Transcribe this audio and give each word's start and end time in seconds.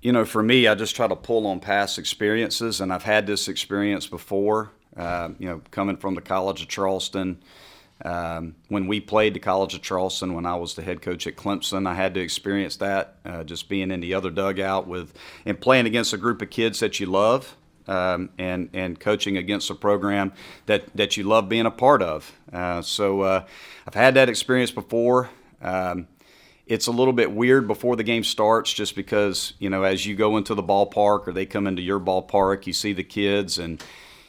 you 0.00 0.12
know, 0.12 0.24
for 0.24 0.42
me, 0.42 0.66
I 0.66 0.74
just 0.74 0.96
try 0.96 1.06
to 1.06 1.16
pull 1.16 1.46
on 1.46 1.60
past 1.60 1.98
experiences, 1.98 2.80
and 2.80 2.92
I've 2.92 3.02
had 3.02 3.26
this 3.26 3.48
experience 3.48 4.06
before. 4.06 4.70
Uh, 4.96 5.30
you 5.38 5.48
know, 5.48 5.62
coming 5.70 5.96
from 5.96 6.14
the 6.16 6.20
College 6.20 6.62
of 6.62 6.68
Charleston. 6.68 7.40
Um, 8.04 8.56
when 8.68 8.86
we 8.86 8.98
played 8.98 9.34
the 9.34 9.40
College 9.40 9.74
of 9.74 9.82
Charleston, 9.82 10.34
when 10.34 10.46
I 10.46 10.56
was 10.56 10.74
the 10.74 10.82
head 10.82 11.00
coach 11.02 11.26
at 11.26 11.36
Clemson, 11.36 11.86
I 11.86 11.94
had 11.94 12.14
to 12.14 12.20
experience 12.20 12.76
that, 12.76 13.16
uh, 13.24 13.44
just 13.44 13.68
being 13.68 13.90
in 13.90 14.00
the 14.00 14.14
other 14.14 14.30
dugout 14.30 14.88
with 14.88 15.12
and 15.44 15.60
playing 15.60 15.86
against 15.86 16.12
a 16.12 16.16
group 16.16 16.42
of 16.42 16.50
kids 16.50 16.80
that 16.80 16.98
you 16.98 17.06
love, 17.06 17.56
um, 17.86 18.30
and 18.38 18.70
and 18.72 18.98
coaching 18.98 19.36
against 19.36 19.70
a 19.70 19.74
program 19.74 20.32
that 20.66 20.84
that 20.96 21.16
you 21.16 21.24
love 21.24 21.48
being 21.48 21.66
a 21.66 21.70
part 21.70 22.02
of. 22.02 22.32
Uh, 22.52 22.80
so 22.82 23.20
uh, 23.20 23.44
I've 23.86 23.94
had 23.94 24.14
that 24.14 24.28
experience 24.28 24.70
before. 24.70 25.28
Um, 25.62 26.08
it's 26.70 26.86
a 26.86 26.92
little 26.92 27.12
bit 27.12 27.32
weird 27.32 27.66
before 27.66 27.96
the 27.96 28.04
game 28.04 28.22
starts 28.22 28.72
just 28.72 28.94
because, 28.94 29.54
you 29.58 29.68
know, 29.68 29.82
as 29.82 30.06
you 30.06 30.14
go 30.14 30.36
into 30.36 30.54
the 30.54 30.62
ballpark 30.62 31.26
or 31.26 31.32
they 31.32 31.44
come 31.44 31.66
into 31.66 31.82
your 31.82 31.98
ballpark, 31.98 32.64
you 32.64 32.72
see 32.72 32.92
the 32.92 33.02
kids 33.02 33.58
and 33.58 33.82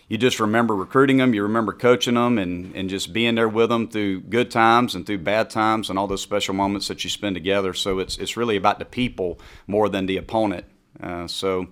you 0.08 0.18
just 0.18 0.40
remember 0.40 0.76
recruiting 0.76 1.18
them, 1.18 1.36
you 1.36 1.44
remember 1.44 1.72
coaching 1.72 2.16
them 2.16 2.40
and, 2.40 2.76
and 2.76 2.90
just 2.90 3.14
being 3.14 3.36
there 3.36 3.48
with 3.48 3.70
them 3.70 3.88
through 3.88 4.22
good 4.22 4.50
times 4.50 4.96
and 4.96 5.06
through 5.06 5.20
bad 5.20 5.52
times 5.52 5.88
and 5.92 6.00
all 6.00 6.08
those 6.08 6.24
special 6.24 6.56
moments 6.56 6.88
that 6.88 7.04
you 7.04 7.12
spend 7.12 7.36
together. 7.36 7.76
So 7.76 8.00
it's, 8.00 8.18
it's 8.18 8.36
really 8.36 8.58
about 8.58 8.80
the 8.80 8.86
people 8.86 9.40
more 9.68 9.88
than 9.88 10.08
the 10.08 10.18
opponent. 10.18 10.66
Uh, 11.00 11.28
so, 11.28 11.68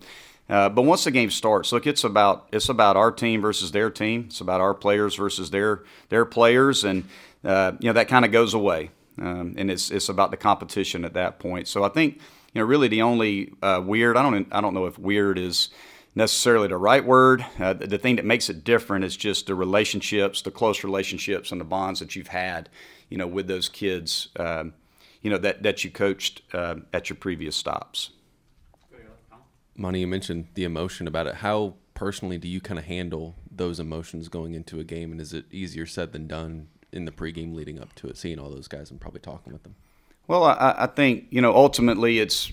uh, 0.51 0.69
but 0.69 0.83
once 0.83 1.03
the 1.03 1.09
game 1.09 1.31
starts, 1.31 1.71
look, 1.71 1.87
it's 1.87 2.03
about 2.03 2.47
it's 2.51 2.69
about 2.69 2.95
our 2.95 3.11
team 3.11 3.41
versus 3.41 3.71
their 3.71 3.89
team. 3.89 4.25
It's 4.27 4.41
about 4.41 4.61
our 4.61 4.75
players 4.75 5.15
versus 5.15 5.49
their 5.49 5.83
their 6.09 6.25
players, 6.25 6.83
and 6.83 7.07
uh, 7.43 7.73
you 7.79 7.87
know 7.87 7.93
that 7.93 8.07
kind 8.07 8.25
of 8.25 8.31
goes 8.31 8.55
away 8.55 8.89
um, 9.21 9.55
and 9.57 9.69
it's 9.69 9.91
it's 9.91 10.09
about 10.09 10.31
the 10.31 10.37
competition 10.37 11.05
at 11.05 11.13
that 11.13 11.39
point. 11.39 11.67
So 11.67 11.83
I 11.83 11.89
think 11.89 12.15
you 12.53 12.61
know 12.61 12.65
really 12.65 12.87
the 12.87 13.01
only 13.01 13.53
uh, 13.61 13.81
weird 13.83 14.17
I 14.17 14.23
don't 14.23 14.47
I 14.51 14.61
don't 14.61 14.73
know 14.73 14.85
if 14.85 14.97
weird 14.97 15.37
is 15.37 15.69
necessarily 16.15 16.67
the 16.67 16.77
right 16.77 17.05
word. 17.05 17.45
Uh, 17.59 17.73
the, 17.73 17.87
the, 17.87 17.97
thing 17.97 18.15
that 18.15 18.25
makes 18.25 18.49
it 18.49 18.63
different 18.63 19.05
is 19.05 19.15
just 19.15 19.45
the 19.45 19.55
relationships, 19.55 20.41
the 20.41 20.51
close 20.51 20.83
relationships, 20.83 21.51
and 21.51 21.61
the 21.61 21.65
bonds 21.65 21.99
that 21.99 22.15
you've 22.15 22.29
had, 22.29 22.67
you 23.09 23.17
know, 23.17 23.27
with 23.27 23.47
those 23.47 23.69
kids, 23.69 24.29
um, 24.37 24.73
you 25.21 25.29
know, 25.29 25.37
that 25.37 25.63
that 25.63 25.83
you 25.83 25.91
coached 25.91 26.41
uh, 26.53 26.75
at 26.93 27.09
your 27.09 27.17
previous 27.17 27.55
stops. 27.55 28.11
Monty, 29.75 30.01
you 30.01 30.07
mentioned 30.07 30.47
the 30.55 30.65
emotion 30.65 31.07
about 31.07 31.25
it. 31.25 31.35
How 31.35 31.75
personally 31.93 32.37
do 32.37 32.49
you 32.49 32.59
kind 32.59 32.77
of 32.77 32.85
handle 32.85 33.35
those 33.49 33.79
emotions 33.79 34.27
going 34.27 34.53
into 34.53 34.79
a 34.79 34.83
game, 34.83 35.11
and 35.11 35.21
is 35.21 35.33
it 35.33 35.45
easier 35.51 35.85
said 35.85 36.11
than 36.11 36.27
done 36.27 36.67
in 36.91 37.05
the 37.05 37.11
pregame 37.11 37.53
leading 37.53 37.79
up 37.79 37.93
to 37.95 38.07
it, 38.07 38.17
seeing 38.17 38.39
all 38.39 38.49
those 38.49 38.67
guys 38.67 38.91
and 38.91 38.99
probably 38.99 39.21
talking 39.21 39.53
with 39.53 39.63
them? 39.63 39.75
Well, 40.27 40.43
I, 40.43 40.75
I 40.77 40.87
think 40.87 41.25
you 41.29 41.41
know 41.41 41.55
ultimately 41.55 42.19
it's 42.19 42.51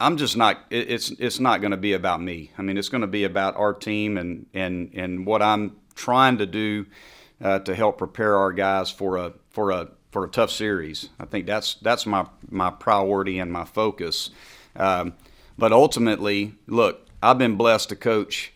I'm 0.00 0.16
just 0.16 0.36
not. 0.36 0.64
It's 0.70 1.10
it's 1.10 1.38
not 1.38 1.60
going 1.60 1.72
to 1.72 1.76
be 1.76 1.92
about 1.92 2.22
me. 2.22 2.50
I 2.56 2.62
mean, 2.62 2.78
it's 2.78 2.88
going 2.88 3.02
to 3.02 3.06
be 3.06 3.24
about 3.24 3.56
our 3.56 3.74
team 3.74 4.16
and 4.16 4.46
and 4.54 4.90
and 4.94 5.26
what 5.26 5.42
I'm 5.42 5.76
trying 5.94 6.38
to 6.38 6.46
do 6.46 6.86
uh, 7.42 7.58
to 7.60 7.74
help 7.74 7.98
prepare 7.98 8.36
our 8.36 8.52
guys 8.52 8.90
for 8.90 9.18
a 9.18 9.34
for 9.50 9.70
a 9.70 9.88
for 10.10 10.24
a 10.24 10.28
tough 10.28 10.50
series. 10.50 11.10
I 11.20 11.26
think 11.26 11.46
that's 11.46 11.74
that's 11.74 12.06
my 12.06 12.26
my 12.48 12.70
priority 12.70 13.38
and 13.38 13.52
my 13.52 13.64
focus. 13.64 14.30
Um, 14.74 15.12
but 15.58 15.70
ultimately, 15.70 16.54
look, 16.66 17.06
I've 17.22 17.36
been 17.36 17.56
blessed 17.56 17.90
to 17.90 17.96
coach 17.96 18.54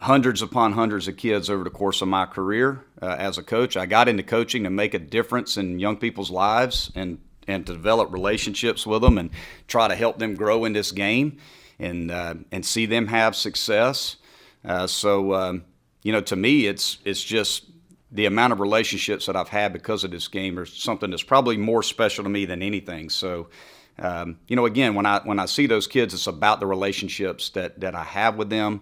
hundreds 0.00 0.40
upon 0.40 0.72
hundreds 0.72 1.08
of 1.08 1.16
kids 1.16 1.50
over 1.50 1.62
the 1.62 1.70
course 1.70 2.00
of 2.00 2.08
my 2.08 2.24
career 2.24 2.84
uh, 3.02 3.16
as 3.18 3.36
a 3.36 3.42
coach. 3.42 3.76
I 3.76 3.86
got 3.86 4.08
into 4.08 4.22
coaching 4.22 4.64
to 4.64 4.70
make 4.70 4.94
a 4.94 4.98
difference 4.98 5.56
in 5.56 5.78
young 5.78 5.96
people's 5.96 6.30
lives 6.30 6.90
and 6.94 7.18
and 7.46 7.66
to 7.66 7.72
develop 7.72 8.12
relationships 8.12 8.86
with 8.86 9.02
them 9.02 9.18
and 9.18 9.30
try 9.66 9.88
to 9.88 9.94
help 9.94 10.18
them 10.18 10.34
grow 10.34 10.64
in 10.64 10.72
this 10.72 10.92
game 10.92 11.38
and 11.78 12.10
uh, 12.10 12.34
and 12.50 12.64
see 12.64 12.86
them 12.86 13.06
have 13.08 13.36
success. 13.36 14.16
Uh, 14.64 14.86
so 14.86 15.34
um, 15.34 15.64
you 16.02 16.12
know, 16.12 16.20
to 16.22 16.36
me, 16.36 16.66
it's 16.66 16.98
it's 17.04 17.22
just 17.22 17.66
the 18.12 18.26
amount 18.26 18.52
of 18.52 18.60
relationships 18.60 19.26
that 19.26 19.36
I've 19.36 19.48
had 19.48 19.72
because 19.72 20.02
of 20.02 20.10
this 20.10 20.28
game 20.28 20.58
or 20.58 20.64
something 20.64 21.10
that's 21.10 21.22
probably 21.22 21.56
more 21.56 21.82
special 21.82 22.24
to 22.24 22.30
me 22.30 22.44
than 22.46 22.62
anything. 22.62 23.10
So. 23.10 23.48
Um, 23.98 24.38
you 24.48 24.56
know, 24.56 24.64
again, 24.64 24.94
when 24.94 25.04
I 25.04 25.20
when 25.24 25.38
I 25.38 25.44
see 25.44 25.66
those 25.66 25.86
kids, 25.86 26.14
it's 26.14 26.26
about 26.26 26.58
the 26.58 26.66
relationships 26.66 27.50
that 27.50 27.80
that 27.80 27.94
I 27.94 28.04
have 28.04 28.36
with 28.36 28.48
them, 28.48 28.80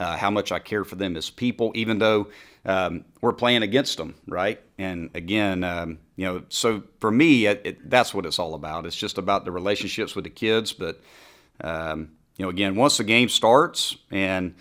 uh, 0.00 0.16
how 0.16 0.30
much 0.30 0.50
I 0.50 0.58
care 0.58 0.82
for 0.82 0.96
them 0.96 1.14
as 1.16 1.28
people, 1.28 1.70
even 1.74 1.98
though 1.98 2.28
um, 2.64 3.04
we're 3.20 3.34
playing 3.34 3.62
against 3.62 3.98
them, 3.98 4.14
right? 4.26 4.58
And 4.78 5.10
again, 5.14 5.62
um, 5.62 5.98
you 6.16 6.24
know, 6.24 6.42
so 6.48 6.82
for 7.00 7.10
me, 7.10 7.46
it, 7.46 7.60
it, 7.64 7.90
that's 7.90 8.14
what 8.14 8.24
it's 8.24 8.38
all 8.38 8.54
about. 8.54 8.86
It's 8.86 8.96
just 8.96 9.18
about 9.18 9.44
the 9.44 9.52
relationships 9.52 10.16
with 10.16 10.24
the 10.24 10.30
kids. 10.30 10.72
But, 10.72 11.00
um, 11.62 12.12
you 12.36 12.44
know, 12.44 12.48
again, 12.48 12.76
once 12.76 12.96
the 12.96 13.04
game 13.04 13.28
starts 13.28 13.96
and, 14.10 14.54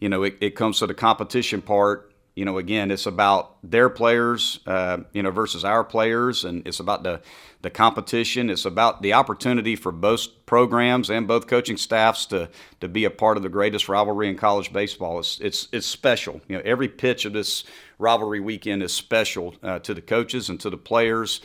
you 0.00 0.08
know, 0.08 0.24
it, 0.24 0.38
it 0.40 0.56
comes 0.56 0.80
to 0.80 0.88
the 0.88 0.94
competition 0.94 1.62
part, 1.62 2.09
you 2.34 2.44
know, 2.44 2.58
again, 2.58 2.90
it's 2.90 3.06
about 3.06 3.56
their 3.62 3.88
players, 3.88 4.60
uh, 4.66 4.98
you 5.12 5.22
know, 5.22 5.30
versus 5.30 5.64
our 5.64 5.84
players, 5.84 6.44
and 6.44 6.66
it's 6.66 6.80
about 6.80 7.02
the 7.02 7.20
the 7.62 7.70
competition. 7.70 8.48
It's 8.48 8.64
about 8.64 9.02
the 9.02 9.12
opportunity 9.12 9.76
for 9.76 9.92
both 9.92 10.46
programs 10.46 11.10
and 11.10 11.28
both 11.28 11.46
coaching 11.46 11.76
staffs 11.76 12.26
to 12.26 12.48
to 12.80 12.88
be 12.88 13.04
a 13.04 13.10
part 13.10 13.36
of 13.36 13.42
the 13.42 13.48
greatest 13.48 13.88
rivalry 13.88 14.28
in 14.28 14.36
college 14.36 14.72
baseball. 14.72 15.18
It's 15.18 15.40
it's 15.40 15.68
it's 15.72 15.86
special. 15.86 16.40
You 16.48 16.56
know, 16.56 16.62
every 16.64 16.88
pitch 16.88 17.24
of 17.24 17.32
this 17.32 17.64
rivalry 17.98 18.40
weekend 18.40 18.82
is 18.82 18.92
special 18.92 19.54
uh, 19.62 19.80
to 19.80 19.92
the 19.92 20.00
coaches 20.00 20.48
and 20.48 20.58
to 20.60 20.70
the 20.70 20.78
players. 20.78 21.40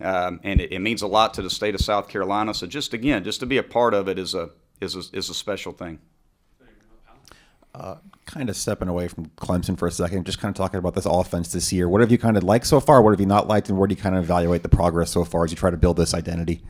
Um, 0.00 0.38
and 0.44 0.60
it, 0.60 0.70
it, 0.70 0.78
means 0.78 1.02
a 1.02 1.08
lot 1.08 1.34
to 1.34 1.42
the 1.42 1.50
state 1.50 1.74
of 1.74 1.80
South 1.80 2.08
Carolina. 2.08 2.54
So 2.54 2.68
just 2.68 2.94
again, 2.94 3.24
just 3.24 3.40
to 3.40 3.46
be 3.46 3.58
a 3.58 3.64
part 3.64 3.94
of 3.94 4.08
it 4.08 4.16
is 4.16 4.32
a 4.32 4.50
is 4.80 4.94
a, 4.94 5.02
is 5.12 5.28
a 5.28 5.34
special 5.34 5.72
thing. 5.72 5.98
Uh, 7.78 7.96
kind 8.26 8.50
of 8.50 8.56
stepping 8.56 8.88
away 8.88 9.06
from 9.08 9.26
Clemson 9.36 9.78
for 9.78 9.86
a 9.86 9.90
second, 9.92 10.26
just 10.26 10.40
kind 10.40 10.50
of 10.50 10.56
talking 10.56 10.78
about 10.78 10.94
this 10.94 11.06
offense 11.06 11.52
this 11.52 11.72
year. 11.72 11.88
What 11.88 12.00
have 12.00 12.10
you 12.10 12.18
kind 12.18 12.36
of 12.36 12.42
liked 12.42 12.66
so 12.66 12.80
far? 12.80 13.00
What 13.00 13.10
have 13.10 13.20
you 13.20 13.26
not 13.26 13.46
liked? 13.46 13.68
And 13.68 13.78
where 13.78 13.86
do 13.86 13.94
you 13.94 14.00
kind 14.00 14.16
of 14.16 14.24
evaluate 14.24 14.62
the 14.62 14.68
progress 14.68 15.10
so 15.10 15.24
far 15.24 15.44
as 15.44 15.50
you 15.50 15.56
try 15.56 15.70
to 15.70 15.76
build 15.76 15.96
this 15.96 16.12
identity? 16.12 16.60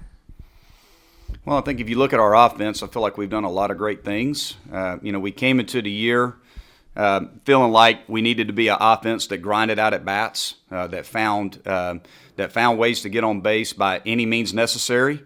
Well, 1.45 1.57
I 1.57 1.63
think 1.63 1.81
if 1.81 1.89
you 1.89 1.97
look 1.97 2.13
at 2.13 2.21
our 2.21 2.37
offense, 2.37 2.83
I 2.83 2.89
feel 2.89 3.01
like 3.01 3.17
we've 3.17 3.31
done 3.31 3.45
a 3.45 3.51
lot 3.51 3.71
of 3.71 3.79
great 3.79 4.05
things. 4.05 4.55
Uh, 4.71 4.99
you 5.03 5.11
know, 5.11 5.19
we 5.19 5.33
came 5.33 5.59
into 5.59 5.81
the 5.81 5.91
year 5.91 6.37
uh, 6.99 7.21
feeling 7.45 7.73
like 7.73 8.01
we 8.09 8.21
needed 8.21 8.49
to 8.49 8.53
be 8.53 8.69
an 8.69 8.77
offense 8.81 9.29
that 9.29 9.39
grinded 9.39 9.79
out 9.79 9.95
at 9.95 10.05
bats, 10.05 10.57
uh, 10.71 10.89
that 10.89 11.07
found 11.07 11.61
uh, 11.65 11.95
that 12.37 12.53
found 12.53 12.79
ways 12.79 13.03
to 13.03 13.09
get 13.09 13.25
on 13.25 13.41
base 13.41 13.73
by 13.73 14.03
any 14.05 14.27
means 14.27 14.53
necessary. 14.53 15.23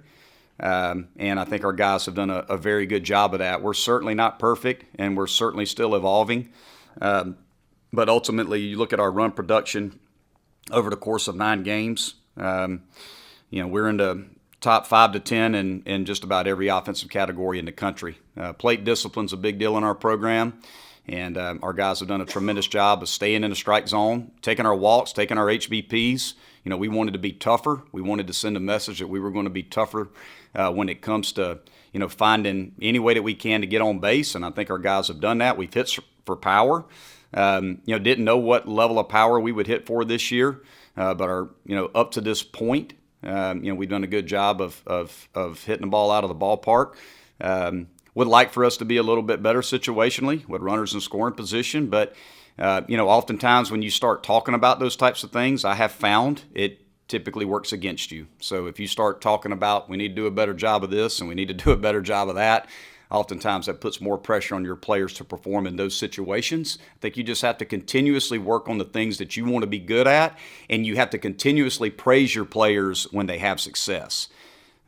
Um, 0.63 1.09
and 1.17 1.41
I 1.41 1.45
think 1.45 1.65
our 1.65 1.73
guys 1.73 2.07
have 2.07 2.15
done 2.15 2.31
a, 2.31 2.45
a, 2.49 2.57
very 2.57 2.87
good 2.87 3.03
job 3.03 3.35
of 3.35 3.41
that. 3.41 3.63
We're 3.63 3.75
certainly 3.75 4.15
not 4.15 4.39
perfect, 4.39 4.85
and 4.95 5.17
we're 5.17 5.27
certainly 5.27 5.67
still 5.67 5.97
evolving. 5.97 6.51
Um, 7.01 7.37
but 7.93 8.09
ultimately, 8.09 8.61
you 8.61 8.79
look 8.79 8.93
at 8.93 9.01
our 9.01 9.11
run 9.11 9.33
production 9.33 9.99
over 10.71 10.89
the 10.89 10.97
course 10.97 11.27
of 11.27 11.35
nine 11.35 11.65
games. 11.65 12.15
Um, 12.37 12.85
you 13.51 13.61
know, 13.61 13.67
we're 13.67 13.89
in 13.89 13.97
the 13.97 14.25
top 14.61 14.87
five 14.87 15.13
to 15.13 15.21
ten 15.21 15.57
in, 15.57 15.83
in 15.85 16.05
just 16.05 16.23
about 16.23 16.47
every 16.47 16.69
offensive 16.69 17.11
category 17.11 17.59
in 17.59 17.65
the 17.65 17.73
country. 17.73 18.19
Uh, 18.37 18.53
plate 18.53 18.85
discipline's 18.85 19.33
a 19.33 19.37
big 19.37 19.59
deal 19.59 19.77
in 19.77 19.83
our 19.83 19.97
program, 19.97 20.61
and 21.09 21.37
um, 21.37 21.59
our 21.65 21.73
guys 21.73 21.99
have 21.99 22.09
done 22.09 22.21
a 22.21 22.27
tremendous 22.27 22.69
job 22.69 23.03
of 23.03 23.09
staying 23.09 23.43
in 23.43 23.51
the 23.51 23.57
strike 23.57 23.89
zone, 23.89 24.31
taking 24.43 24.65
our 24.65 24.77
walks, 24.77 25.13
taking 25.13 25.39
our 25.39 25.47
HBPs. 25.47 26.35
You 26.65 26.71
know, 26.71 26.77
we 26.77 26.89
wanted 26.89 27.13
to 27.13 27.19
be 27.19 27.33
tougher. 27.33 27.83
We 27.93 28.03
wanted 28.03 28.27
to 28.29 28.33
send 28.33 28.57
a 28.57 28.61
message 28.61 29.01
that 29.01 29.09
we 29.09 29.19
were 29.19 29.31
going 29.31 29.45
to 29.45 29.51
be 29.51 29.63
tougher 29.63 30.11
uh, 30.55 30.73
when 30.73 30.89
it 30.89 31.03
comes 31.03 31.33
to 31.33 31.61
you 31.93 32.01
know 32.01 32.09
finding 32.09 32.75
any 32.81 32.99
way 32.99 33.15
that 33.15 33.23
we 33.23 33.35
can 33.35 33.61
to 33.61 33.67
get 33.67 33.81
on 33.81 33.99
base, 33.99 34.35
and 34.35 34.45
I 34.45 34.51
think 34.51 34.71
our 34.71 34.79
guys 34.79 35.09
have 35.09 35.21
done 35.21 35.39
that. 35.39 35.57
We've 35.57 35.73
hit 35.73 35.99
for 36.25 36.37
power. 36.37 36.85
Um, 37.35 37.81
you 37.87 37.95
know, 37.95 37.99
didn't 37.99 38.25
know 38.25 38.37
what 38.37 38.69
level 38.69 38.99
of 38.99 39.09
power 39.09 39.41
we 39.41 39.53
would 39.53 39.67
hit 39.67 39.87
for 39.87 40.05
this 40.05 40.31
year, 40.31 40.63
uh, 40.97 41.15
but 41.15 41.29
our 41.29 41.51
you 41.67 41.75
know 41.75 41.91
up 41.95 42.13
to 42.13 42.21
this 42.21 42.43
point, 42.43 42.95
um, 43.23 43.65
you 43.65 43.73
know 43.73 43.77
we've 43.77 43.89
done 43.89 44.05
a 44.05 44.09
good 44.09 44.27
job 44.27 44.61
of, 44.61 44.83
of 44.87 45.29
of 45.35 45.65
hitting 45.65 45.87
the 45.87 45.91
ball 45.91 46.11
out 46.11 46.25
of 46.25 46.29
the 46.29 46.35
ballpark. 46.37 46.95
Um, 47.41 47.89
would 48.15 48.29
like 48.29 48.53
for 48.53 48.65
us 48.65 48.77
to 48.77 48.85
be 48.85 48.99
a 48.99 49.03
little 49.03 49.23
bit 49.23 49.43
better 49.43 49.61
situationally 49.61 50.47
with 50.47 50.61
runners 50.61 50.93
in 50.93 51.01
scoring 51.01 51.35
position, 51.35 51.87
but 51.87 52.15
uh, 52.59 52.83
you 52.87 52.97
know, 52.97 53.09
oftentimes 53.09 53.71
when 53.71 53.83
you 53.83 53.91
start 53.91 54.23
talking 54.23 54.55
about 54.55 54.79
those 54.79 54.97
types 54.97 55.23
of 55.25 55.31
things, 55.31 55.65
I 55.65 55.75
have 55.75 55.93
found 55.93 56.43
it 56.55 56.81
typically 57.09 57.45
works 57.45 57.73
against 57.73 58.11
you. 58.11 58.27
So 58.41 58.67
if 58.67 58.81
you 58.81 58.87
start 58.87 59.21
talking 59.21 59.53
about 59.53 59.89
we 59.89 59.97
need 59.97 60.09
to 60.09 60.15
do 60.15 60.27
a 60.27 60.31
better 60.31 60.55
job 60.55 60.83
of 60.85 60.91
this 60.91 61.21
and 61.21 61.29
we 61.29 61.35
need 61.35 61.49
to 61.49 61.55
do 61.55 61.71
a 61.71 61.77
better 61.77 62.01
job 62.01 62.29
of 62.29 62.37
that, 62.37 62.69
oftentimes 63.11 63.67
that 63.67 63.81
puts 63.81 64.01
more 64.01 64.17
pressure 64.17 64.55
on 64.55 64.65
your 64.65 64.77
players 64.77 65.13
to 65.13 65.25
perform 65.25 65.67
in 65.67 65.77
those 65.77 65.95
situations. 65.95 66.79
I 66.81 66.99
think 67.01 67.17
you 67.17 67.23
just 67.23 67.43
have 67.43 67.59
to 67.59 67.67
continuously 67.67 68.39
work 68.39 68.69
on 68.69 68.79
the 68.79 68.85
things 68.85 69.19
that 69.19 69.37
you 69.37 69.45
want 69.45 69.63
to 69.63 69.67
be 69.67 69.79
good 69.79 70.07
at, 70.07 70.39
and 70.71 70.87
you 70.87 70.97
have 70.97 71.11
to 71.11 71.19
continuously 71.19 71.91
praise 71.91 72.35
your 72.35 72.47
players 72.47 73.05
when 73.13 73.27
they 73.27 73.39
have 73.39 73.61
success. 73.61 74.29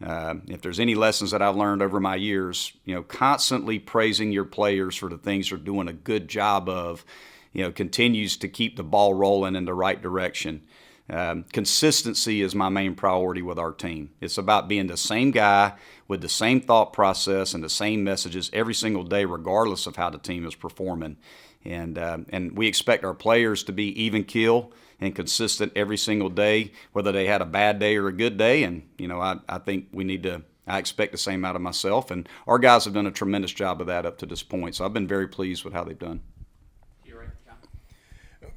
Uh, 0.03 0.37
if 0.49 0.63
there's 0.63 0.81
any 0.81 0.95
lessons 0.95 1.31
that 1.31 1.43
I've 1.43 1.57
learned 1.57 1.83
over 1.83 2.01
my 2.01 2.17
years, 2.17 2.73
you 2.85 2.95
know, 2.95 3.03
constantly 3.03 3.79
praising 3.79 4.33
your 4.33 4.45
players 4.45 4.97
for 4.97 5.09
the 5.09 5.19
things 5.19 5.51
they're 5.51 5.59
doing 5.59 5.89
a 5.89 5.93
good 5.93 6.27
job 6.27 6.69
of, 6.69 7.05
you 7.55 7.63
know, 7.63 7.73
continues 7.73 8.37
to 8.37 8.49
keep 8.49 8.77
the 8.77 8.83
ball 8.83 9.15
rolling 9.15 9.57
in 9.57 9.65
the 9.65 9.73
right 9.73 10.03
direction. 10.03 10.67
Um, 11.09 11.45
consistency 11.53 12.43
is 12.43 12.55
my 12.55 12.69
main 12.69 12.95
priority 12.95 13.43
with 13.43 13.59
our 13.59 13.73
team. 13.73 14.11
It's 14.21 14.39
about 14.39 14.69
being 14.69 14.89
the 14.89 14.97
same 14.97 15.31
guy 15.31 15.75
with 16.09 16.21
the 16.21 16.29
same 16.29 16.61
thought 16.61 16.93
process 16.93 17.55
and 17.55 17.63
the 17.63 17.69
same 17.71 18.05
messages 18.05 18.51
every 18.53 18.75
single 18.75 19.05
day, 19.05 19.25
regardless 19.25 19.87
of 19.87 19.97
how 19.97 20.11
the 20.11 20.19
team 20.19 20.47
is 20.47 20.55
performing. 20.55 21.17
And 21.65 21.99
um, 21.99 22.27
and 22.31 22.57
we 22.57 22.67
expect 22.67 23.05
our 23.05 23.15
players 23.15 23.63
to 23.65 23.73
be 23.73 23.89
even 24.03 24.25
keel 24.25 24.73
and 25.01 25.15
consistent 25.15 25.73
every 25.77 25.97
single 25.97 26.31
day, 26.31 26.73
whether 26.93 27.13
they 27.13 27.27
had 27.27 27.43
a 27.43 27.47
bad 27.47 27.79
day 27.79 27.97
or 27.97 28.09
a 28.09 28.13
good 28.13 28.37
day. 28.37 28.65
And 28.65 28.89
you 28.99 29.09
know, 29.09 29.21
I, 29.21 29.37
I 29.49 29.59
think 29.59 29.89
we 29.93 30.05
need 30.05 30.23
to. 30.25 30.43
I 30.67 30.79
expect 30.79 31.13
the 31.13 31.19
same 31.19 31.45
out 31.45 31.57
of 31.57 31.63
myself, 31.63 32.11
and 32.11 32.27
our 32.47 32.59
guys 32.59 32.87
have 32.87 32.95
done 32.95 33.07
a 33.07 33.11
tremendous 33.11 33.53
job 33.53 33.83
of 33.83 33.87
that 33.89 34.07
up 34.07 34.17
to 34.19 34.27
this 34.27 34.43
point. 34.43 34.75
So 34.75 34.87
I've 34.87 34.95
been 34.95 35.07
very 35.07 35.29
pleased 35.29 35.63
with 35.63 35.75
how 35.75 35.85
they've 35.85 35.99
done 35.99 36.23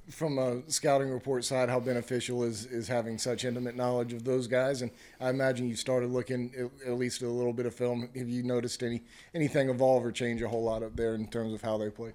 from 0.09 0.38
a 0.38 0.62
scouting 0.69 1.09
report 1.09 1.44
side, 1.44 1.69
how 1.69 1.80
beneficial 1.80 2.44
is, 2.44 2.65
is 2.65 2.88
having 2.88 3.18
such 3.18 3.45
intimate 3.45 3.75
knowledge 3.75 4.13
of 4.13 4.24
those 4.24 4.48
guys? 4.48 4.81
And 4.81 4.92
I 5.19 5.30
imagine 5.30 5.68
you 5.68 5.75
started 5.75 6.09
looking 6.09 6.51
at, 6.57 6.88
at 6.88 6.98
least 6.98 7.21
a 7.21 7.27
little 7.27 7.54
bit 7.54 7.65
of 7.65 7.75
film. 7.75 8.09
Have 8.15 8.30
you 8.30 8.44
noticed 8.44 8.83
any 8.83 9.04
anything 9.33 9.69
evolve 9.69 10.06
or 10.06 10.12
change 10.12 10.42
a 10.42 10.48
whole 10.48 10.63
lot 10.63 10.83
up 10.83 10.95
there 10.95 11.15
in 11.15 11.27
terms 11.27 11.54
of 11.54 11.62
how 11.62 11.77
they 11.77 11.89
play? 11.89 12.13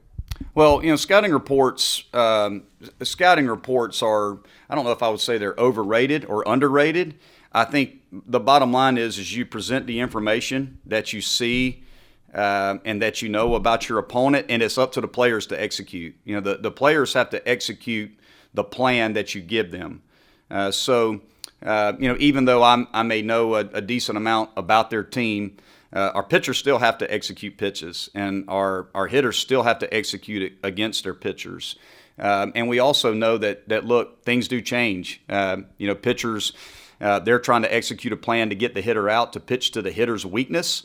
Well, 0.54 0.82
you 0.82 0.90
know, 0.90 0.96
scouting 0.96 1.32
reports. 1.32 2.04
Um, 2.12 2.64
scouting 3.02 3.46
reports 3.46 4.02
are. 4.02 4.38
I 4.68 4.74
don't 4.74 4.84
know 4.84 4.92
if 4.92 5.02
I 5.02 5.08
would 5.08 5.20
say 5.20 5.38
they're 5.38 5.54
overrated 5.58 6.24
or 6.24 6.42
underrated. 6.46 7.18
I 7.52 7.64
think 7.64 8.00
the 8.10 8.40
bottom 8.40 8.72
line 8.72 8.96
is, 8.96 9.18
is 9.18 9.36
you 9.36 9.44
present 9.44 9.86
the 9.86 10.00
information 10.00 10.78
that 10.86 11.12
you 11.12 11.20
see 11.20 11.84
uh, 12.34 12.78
and 12.84 13.02
that 13.02 13.22
you 13.22 13.28
know 13.28 13.54
about 13.54 13.88
your 13.88 13.98
opponent, 13.98 14.46
and 14.48 14.62
it's 14.62 14.78
up 14.78 14.92
to 14.92 15.00
the 15.00 15.08
players 15.08 15.46
to 15.48 15.60
execute. 15.60 16.14
You 16.24 16.36
know, 16.36 16.40
the, 16.40 16.56
the 16.58 16.70
players 16.70 17.12
have 17.14 17.30
to 17.30 17.48
execute 17.48 18.10
the 18.54 18.64
plan 18.64 19.14
that 19.14 19.34
you 19.34 19.40
give 19.40 19.70
them. 19.70 20.02
Uh, 20.50 20.70
so, 20.70 21.20
uh, 21.64 21.92
you 21.98 22.08
know, 22.08 22.16
even 22.18 22.44
though 22.44 22.62
I'm, 22.62 22.86
i 22.92 23.02
may 23.02 23.22
know 23.22 23.54
a, 23.54 23.60
a, 23.60 23.80
decent 23.80 24.18
amount 24.18 24.50
about 24.56 24.90
their 24.90 25.02
team, 25.02 25.56
uh, 25.94 26.10
our 26.14 26.22
pitchers 26.22 26.58
still 26.58 26.78
have 26.78 26.98
to 26.98 27.12
execute 27.12 27.56
pitches, 27.56 28.10
and 28.14 28.44
our, 28.48 28.88
our 28.94 29.06
hitters 29.06 29.38
still 29.38 29.62
have 29.62 29.78
to 29.78 29.94
execute 29.94 30.42
it 30.42 30.52
against 30.62 31.04
their 31.04 31.14
pitchers. 31.14 31.76
Um, 32.18 32.52
and 32.54 32.68
we 32.68 32.78
also 32.78 33.14
know 33.14 33.38
that 33.38 33.68
that 33.68 33.86
look, 33.86 34.22
things 34.24 34.48
do 34.48 34.60
change. 34.60 35.22
Um, 35.28 35.66
you 35.78 35.86
know, 35.86 35.94
pitchers. 35.94 36.52
Uh, 37.00 37.18
they're 37.18 37.40
trying 37.40 37.62
to 37.62 37.74
execute 37.74 38.12
a 38.12 38.16
plan 38.16 38.48
to 38.50 38.54
get 38.54 38.74
the 38.74 38.80
hitter 38.80 39.08
out 39.08 39.32
to 39.32 39.40
pitch 39.40 39.72
to 39.72 39.82
the 39.82 39.90
hitter's 39.90 40.24
weakness. 40.24 40.84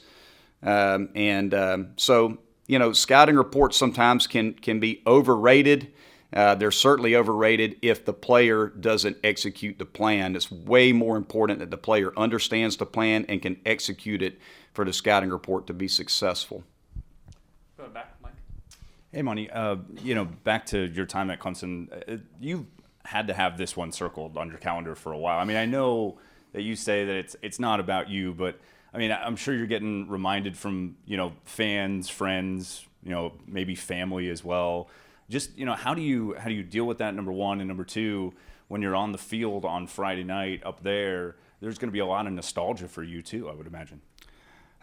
Um, 0.63 1.09
and 1.15 1.53
um, 1.53 1.89
so, 1.97 2.39
you 2.67 2.79
know, 2.79 2.93
scouting 2.93 3.35
reports 3.35 3.77
sometimes 3.77 4.27
can 4.27 4.53
can 4.53 4.79
be 4.79 5.01
overrated. 5.05 5.93
Uh, 6.33 6.55
they're 6.55 6.71
certainly 6.71 7.15
overrated 7.15 7.77
if 7.81 8.03
the 8.03 8.13
player 8.13 8.67
doesn't 8.67 9.17
execute 9.23 9.79
the 9.79 9.85
plan. 9.85 10.35
It's 10.35 10.51
way 10.51 10.91
more 10.91 11.15
important 11.15 11.59
that 11.59 11.71
the 11.71 11.77
player 11.77 12.11
understands 12.17 12.75
the 12.75 12.85
plan 12.85 13.25
and 13.29 13.41
can 13.41 13.61
execute 13.65 14.21
it 14.21 14.39
for 14.73 14.83
the 14.83 14.91
scouting 14.91 15.29
report 15.29 15.67
to 15.67 15.73
be 15.73 15.87
successful. 15.87 16.63
Go 17.77 17.87
back, 17.87 18.15
Mike. 18.21 18.33
Hey, 19.13 19.21
Monty. 19.21 19.49
Uh, 19.49 19.77
you 20.03 20.15
know, 20.15 20.25
back 20.25 20.65
to 20.67 20.87
your 20.87 21.05
time 21.05 21.29
at 21.29 21.39
Clemson, 21.39 21.87
uh, 22.11 22.17
you 22.41 22.67
had 23.05 23.27
to 23.27 23.33
have 23.33 23.57
this 23.57 23.77
one 23.77 23.93
circled 23.93 24.37
on 24.37 24.49
your 24.49 24.57
calendar 24.57 24.95
for 24.95 25.13
a 25.13 25.17
while. 25.17 25.39
I 25.39 25.45
mean, 25.45 25.55
I 25.55 25.65
know 25.65 26.19
that 26.51 26.63
you 26.63 26.75
say 26.75 27.05
that 27.05 27.15
it's 27.15 27.35
it's 27.41 27.59
not 27.59 27.79
about 27.79 28.09
you, 28.09 28.33
but 28.33 28.59
I 28.97 28.99
mean, 28.99 29.11
I'm 29.11 29.35
sure 29.35 29.53
you're 29.53 29.67
getting 29.67 30.09
reminded 30.09 30.57
from 30.57 30.97
you 31.05 31.17
know 31.17 31.33
fans, 31.45 32.09
friends, 32.09 32.83
you 33.03 33.11
know 33.11 33.33
maybe 33.45 33.75
family 33.75 34.27
as 34.27 34.43
well. 34.43 34.89
Just 35.29 35.55
you 35.55 35.67
know, 35.67 35.75
how 35.75 35.93
do 35.93 36.01
you 36.01 36.33
how 36.33 36.49
do 36.49 36.55
you 36.55 36.63
deal 36.63 36.85
with 36.85 36.97
that? 36.97 37.13
Number 37.13 37.31
one 37.31 37.61
and 37.61 37.67
number 37.67 37.83
two, 37.83 38.33
when 38.69 38.81
you're 38.81 38.95
on 38.95 39.11
the 39.11 39.19
field 39.19 39.65
on 39.65 39.85
Friday 39.85 40.23
night 40.23 40.63
up 40.65 40.81
there, 40.81 41.35
there's 41.61 41.77
going 41.77 41.89
to 41.89 41.93
be 41.93 41.99
a 41.99 42.07
lot 42.07 42.25
of 42.25 42.33
nostalgia 42.33 42.87
for 42.87 43.03
you 43.03 43.21
too. 43.21 43.47
I 43.47 43.53
would 43.53 43.67
imagine. 43.67 44.01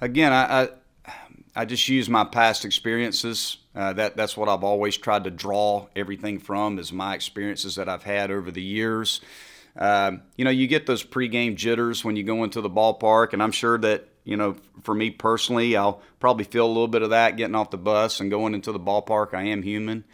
Again, 0.01 0.33
I 0.33 0.63
I, 0.63 1.13
I 1.57 1.65
just 1.65 1.89
use 1.89 2.09
my 2.09 2.23
past 2.23 2.65
experiences. 2.65 3.57
Uh, 3.75 3.95
that 3.95 4.17
that's 4.17 4.37
what 4.37 4.49
I've 4.49 4.63
always 4.63 4.97
tried 4.97 5.25
to 5.25 5.31
draw 5.33 5.89
everything 5.97 6.39
from 6.39 6.79
is 6.79 6.93
my 6.93 7.17
experiences 7.17 7.75
that 7.75 7.89
I've 7.89 8.05
had 8.05 8.31
over 8.31 8.53
the 8.53 8.63
years. 8.63 9.21
Um, 9.77 10.23
you 10.37 10.45
know, 10.45 10.51
you 10.51 10.67
get 10.67 10.87
those 10.87 11.03
pregame 11.03 11.57
jitters 11.57 12.05
when 12.05 12.17
you 12.17 12.23
go 12.23 12.45
into 12.45 12.61
the 12.61 12.71
ballpark, 12.71 13.33
and 13.33 13.43
I'm 13.43 13.53
sure 13.53 13.79
that 13.79 14.09
you 14.25 14.37
know, 14.37 14.57
for 14.83 14.95
me 14.95 15.11
personally, 15.11 15.77
I'll 15.77 16.01
probably 16.19 16.45
feel 16.45 16.67
a 16.67 16.69
little 16.69 16.89
bit 16.89 17.03
of 17.03 17.11
that 17.11 17.37
getting 17.37 17.55
off 17.55 17.71
the 17.71 17.79
bus 17.79 18.21
and 18.21 18.31
going 18.31 18.55
into 18.55 18.73
the 18.73 18.81
ballpark. 18.81 19.35
I 19.35 19.45
am 19.45 19.63
human. 19.63 20.05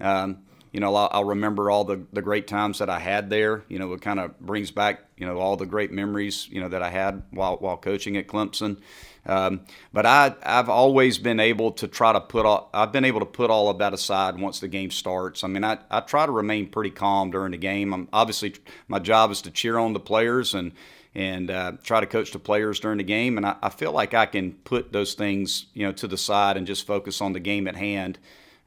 Um, 0.00 0.42
you 0.72 0.80
know, 0.80 0.94
I'll, 0.94 1.08
I'll, 1.12 1.24
remember 1.24 1.70
all 1.70 1.84
the, 1.84 2.04
the 2.12 2.22
great 2.22 2.46
times 2.46 2.78
that 2.78 2.88
I 2.88 2.98
had 2.98 3.30
there. 3.30 3.64
You 3.68 3.78
know, 3.78 3.92
it 3.92 4.02
kind 4.02 4.20
of 4.20 4.38
brings 4.40 4.70
back, 4.70 5.00
you 5.16 5.26
know, 5.26 5.38
all 5.38 5.56
the 5.56 5.66
great 5.66 5.90
memories, 5.92 6.48
you 6.48 6.60
know, 6.60 6.68
that 6.68 6.82
I 6.82 6.90
had 6.90 7.22
while, 7.30 7.56
while 7.56 7.76
coaching 7.76 8.16
at 8.16 8.28
Clemson. 8.28 8.78
Um, 9.26 9.60
but 9.92 10.06
I, 10.06 10.34
I've 10.42 10.68
always 10.68 11.18
been 11.18 11.40
able 11.40 11.72
to 11.72 11.88
try 11.88 12.12
to 12.12 12.20
put 12.20 12.46
all, 12.46 12.70
I've 12.72 12.92
been 12.92 13.04
able 13.04 13.20
to 13.20 13.26
put 13.26 13.50
all 13.50 13.68
of 13.68 13.78
that 13.78 13.92
aside 13.92 14.38
once 14.38 14.60
the 14.60 14.68
game 14.68 14.90
starts. 14.90 15.44
I 15.44 15.48
mean, 15.48 15.64
I, 15.64 15.78
I 15.90 16.00
try 16.00 16.26
to 16.26 16.32
remain 16.32 16.68
pretty 16.68 16.90
calm 16.90 17.30
during 17.30 17.52
the 17.52 17.58
game. 17.58 17.92
I'm 17.92 18.08
obviously 18.12 18.54
my 18.88 18.98
job 18.98 19.30
is 19.30 19.42
to 19.42 19.50
cheer 19.50 19.78
on 19.78 19.92
the 19.92 20.00
players 20.00 20.54
and, 20.54 20.72
and 21.14 21.50
uh, 21.50 21.72
try 21.82 22.00
to 22.00 22.06
coach 22.06 22.32
the 22.32 22.38
players 22.38 22.80
during 22.80 22.98
the 22.98 23.04
game. 23.04 23.36
And 23.36 23.46
I, 23.46 23.56
I, 23.62 23.68
feel 23.68 23.92
like 23.92 24.14
I 24.14 24.26
can 24.26 24.52
put 24.52 24.92
those 24.92 25.14
things, 25.14 25.66
you 25.74 25.86
know, 25.86 25.92
to 25.92 26.08
the 26.08 26.16
side 26.16 26.56
and 26.56 26.66
just 26.66 26.86
focus 26.86 27.20
on 27.20 27.32
the 27.32 27.40
game 27.40 27.68
at 27.68 27.76
hand. 27.76 28.18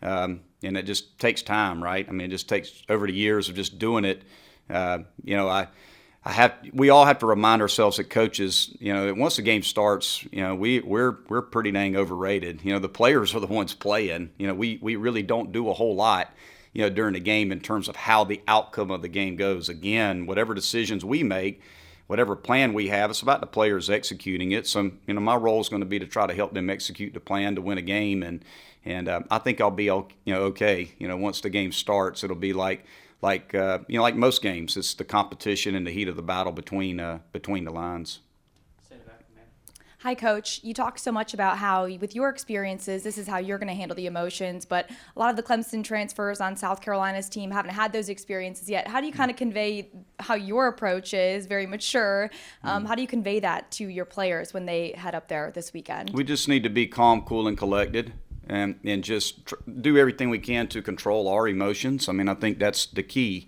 Um, 0.01 0.41
and 0.61 0.77
it 0.77 0.83
just 0.83 1.17
takes 1.19 1.41
time, 1.41 1.83
right? 1.83 2.05
I 2.07 2.11
mean, 2.11 2.27
it 2.27 2.31
just 2.31 2.49
takes 2.49 2.83
over 2.89 3.07
the 3.07 3.13
years 3.13 3.49
of 3.49 3.55
just 3.55 3.79
doing 3.79 4.05
it. 4.05 4.23
Uh, 4.69 4.99
you 5.23 5.35
know, 5.35 5.49
I 5.49 5.67
I 6.25 6.31
have 6.31 6.53
we 6.71 6.89
all 6.89 7.05
have 7.05 7.19
to 7.19 7.25
remind 7.25 7.61
ourselves 7.61 7.97
that 7.97 8.05
coaches, 8.09 8.73
you 8.79 8.93
know, 8.93 9.07
that 9.07 9.17
once 9.17 9.35
the 9.35 9.41
game 9.41 9.61
starts, 9.61 10.23
you 10.31 10.41
know, 10.41 10.55
we 10.55 10.79
we're 10.79 11.17
we're 11.27 11.41
pretty 11.41 11.71
dang 11.71 11.97
overrated. 11.97 12.61
You 12.63 12.73
know, 12.73 12.79
the 12.79 12.89
players 12.89 13.35
are 13.35 13.41
the 13.41 13.47
ones 13.47 13.73
playing. 13.73 14.29
You 14.37 14.47
know, 14.47 14.53
we 14.53 14.79
we 14.81 14.95
really 14.95 15.23
don't 15.23 15.51
do 15.51 15.69
a 15.69 15.73
whole 15.73 15.95
lot, 15.95 16.33
you 16.71 16.81
know, 16.81 16.89
during 16.89 17.13
the 17.13 17.19
game 17.19 17.51
in 17.51 17.59
terms 17.59 17.89
of 17.89 17.97
how 17.97 18.23
the 18.23 18.41
outcome 18.47 18.89
of 18.89 19.01
the 19.01 19.09
game 19.09 19.35
goes. 19.35 19.67
Again, 19.67 20.25
whatever 20.25 20.53
decisions 20.53 21.03
we 21.03 21.23
make, 21.23 21.61
whatever 22.07 22.37
plan 22.37 22.71
we 22.71 22.87
have, 22.87 23.09
it's 23.09 23.21
about 23.21 23.41
the 23.41 23.47
players 23.47 23.89
executing 23.89 24.53
it. 24.53 24.65
So, 24.65 24.91
you 25.05 25.13
know, 25.13 25.19
my 25.19 25.35
role 25.35 25.59
is 25.59 25.67
going 25.67 25.81
to 25.81 25.85
be 25.85 25.99
to 25.99 26.07
try 26.07 26.25
to 26.25 26.33
help 26.33 26.53
them 26.53 26.69
execute 26.69 27.13
the 27.13 27.19
plan 27.19 27.55
to 27.55 27.61
win 27.61 27.77
a 27.77 27.81
game, 27.81 28.23
and 28.23 28.45
and 28.85 29.09
uh, 29.09 29.21
I 29.29 29.39
think 29.39 29.59
I'll 29.59 29.71
be, 29.71 29.85
you 29.85 30.07
know, 30.27 30.43
okay. 30.43 30.93
You 30.99 31.09
know, 31.09 31.17
once 31.17 31.41
the 31.41 31.49
game 31.49 31.73
starts, 31.73 32.23
it'll 32.23 32.37
be 32.37 32.53
like 32.53 32.85
like 33.23 33.55
uh, 33.55 33.79
you 33.87 33.97
know, 33.97 34.03
like 34.03 34.15
most 34.15 34.43
games, 34.43 34.77
it's 34.77 34.93
the 34.93 35.05
competition 35.05 35.73
and 35.73 35.87
the 35.87 35.91
heat 35.91 36.07
of 36.07 36.15
the 36.15 36.21
battle 36.21 36.51
between 36.51 36.99
uh, 36.99 37.19
between 37.31 37.63
the 37.63 37.71
lines. 37.71 38.19
Hi, 40.03 40.15
Coach. 40.15 40.59
You 40.63 40.73
talk 40.73 40.99
so 40.99 41.13
much 41.13 41.33
about 41.33 41.57
how, 41.59 41.87
with 41.87 42.13
your 42.13 42.27
experiences, 42.27 43.03
this 43.03 43.17
is 43.17 43.25
how 43.25 43.37
you're 43.37 43.57
going 43.57 43.69
to 43.69 43.73
handle 43.73 43.95
the 43.95 44.05
emotions. 44.05 44.65
But 44.65 44.91
a 45.15 45.17
lot 45.17 45.29
of 45.29 45.37
the 45.37 45.43
Clemson 45.43 45.81
transfers 45.81 46.41
on 46.41 46.57
South 46.57 46.81
Carolina's 46.81 47.29
team 47.29 47.51
haven't 47.51 47.71
had 47.71 47.93
those 47.93 48.09
experiences 48.09 48.69
yet. 48.69 48.85
How 48.85 48.99
do 48.99 49.07
you 49.07 49.13
kind 49.13 49.31
of 49.31 49.37
convey 49.37 49.91
how 50.19 50.35
your 50.35 50.67
approach 50.67 51.13
is 51.13 51.45
very 51.45 51.65
mature? 51.65 52.29
Um, 52.65 52.83
mm. 52.83 52.87
How 52.89 52.95
do 52.95 53.01
you 53.01 53.07
convey 53.07 53.39
that 53.39 53.71
to 53.71 53.87
your 53.87 54.03
players 54.03 54.53
when 54.53 54.65
they 54.65 54.91
head 54.97 55.15
up 55.15 55.29
there 55.29 55.53
this 55.55 55.71
weekend? 55.71 56.11
We 56.13 56.25
just 56.25 56.49
need 56.49 56.63
to 56.63 56.69
be 56.69 56.85
calm, 56.85 57.21
cool, 57.21 57.47
and 57.47 57.57
collected 57.57 58.11
and 58.47 58.79
and 58.83 59.03
just 59.03 59.45
tr- 59.45 59.55
do 59.81 59.97
everything 59.97 60.29
we 60.29 60.39
can 60.39 60.67
to 60.67 60.81
control 60.81 61.27
our 61.27 61.47
emotions. 61.47 62.09
I 62.09 62.11
mean, 62.11 62.29
I 62.29 62.35
think 62.35 62.59
that's 62.59 62.85
the 62.85 63.03
key. 63.03 63.47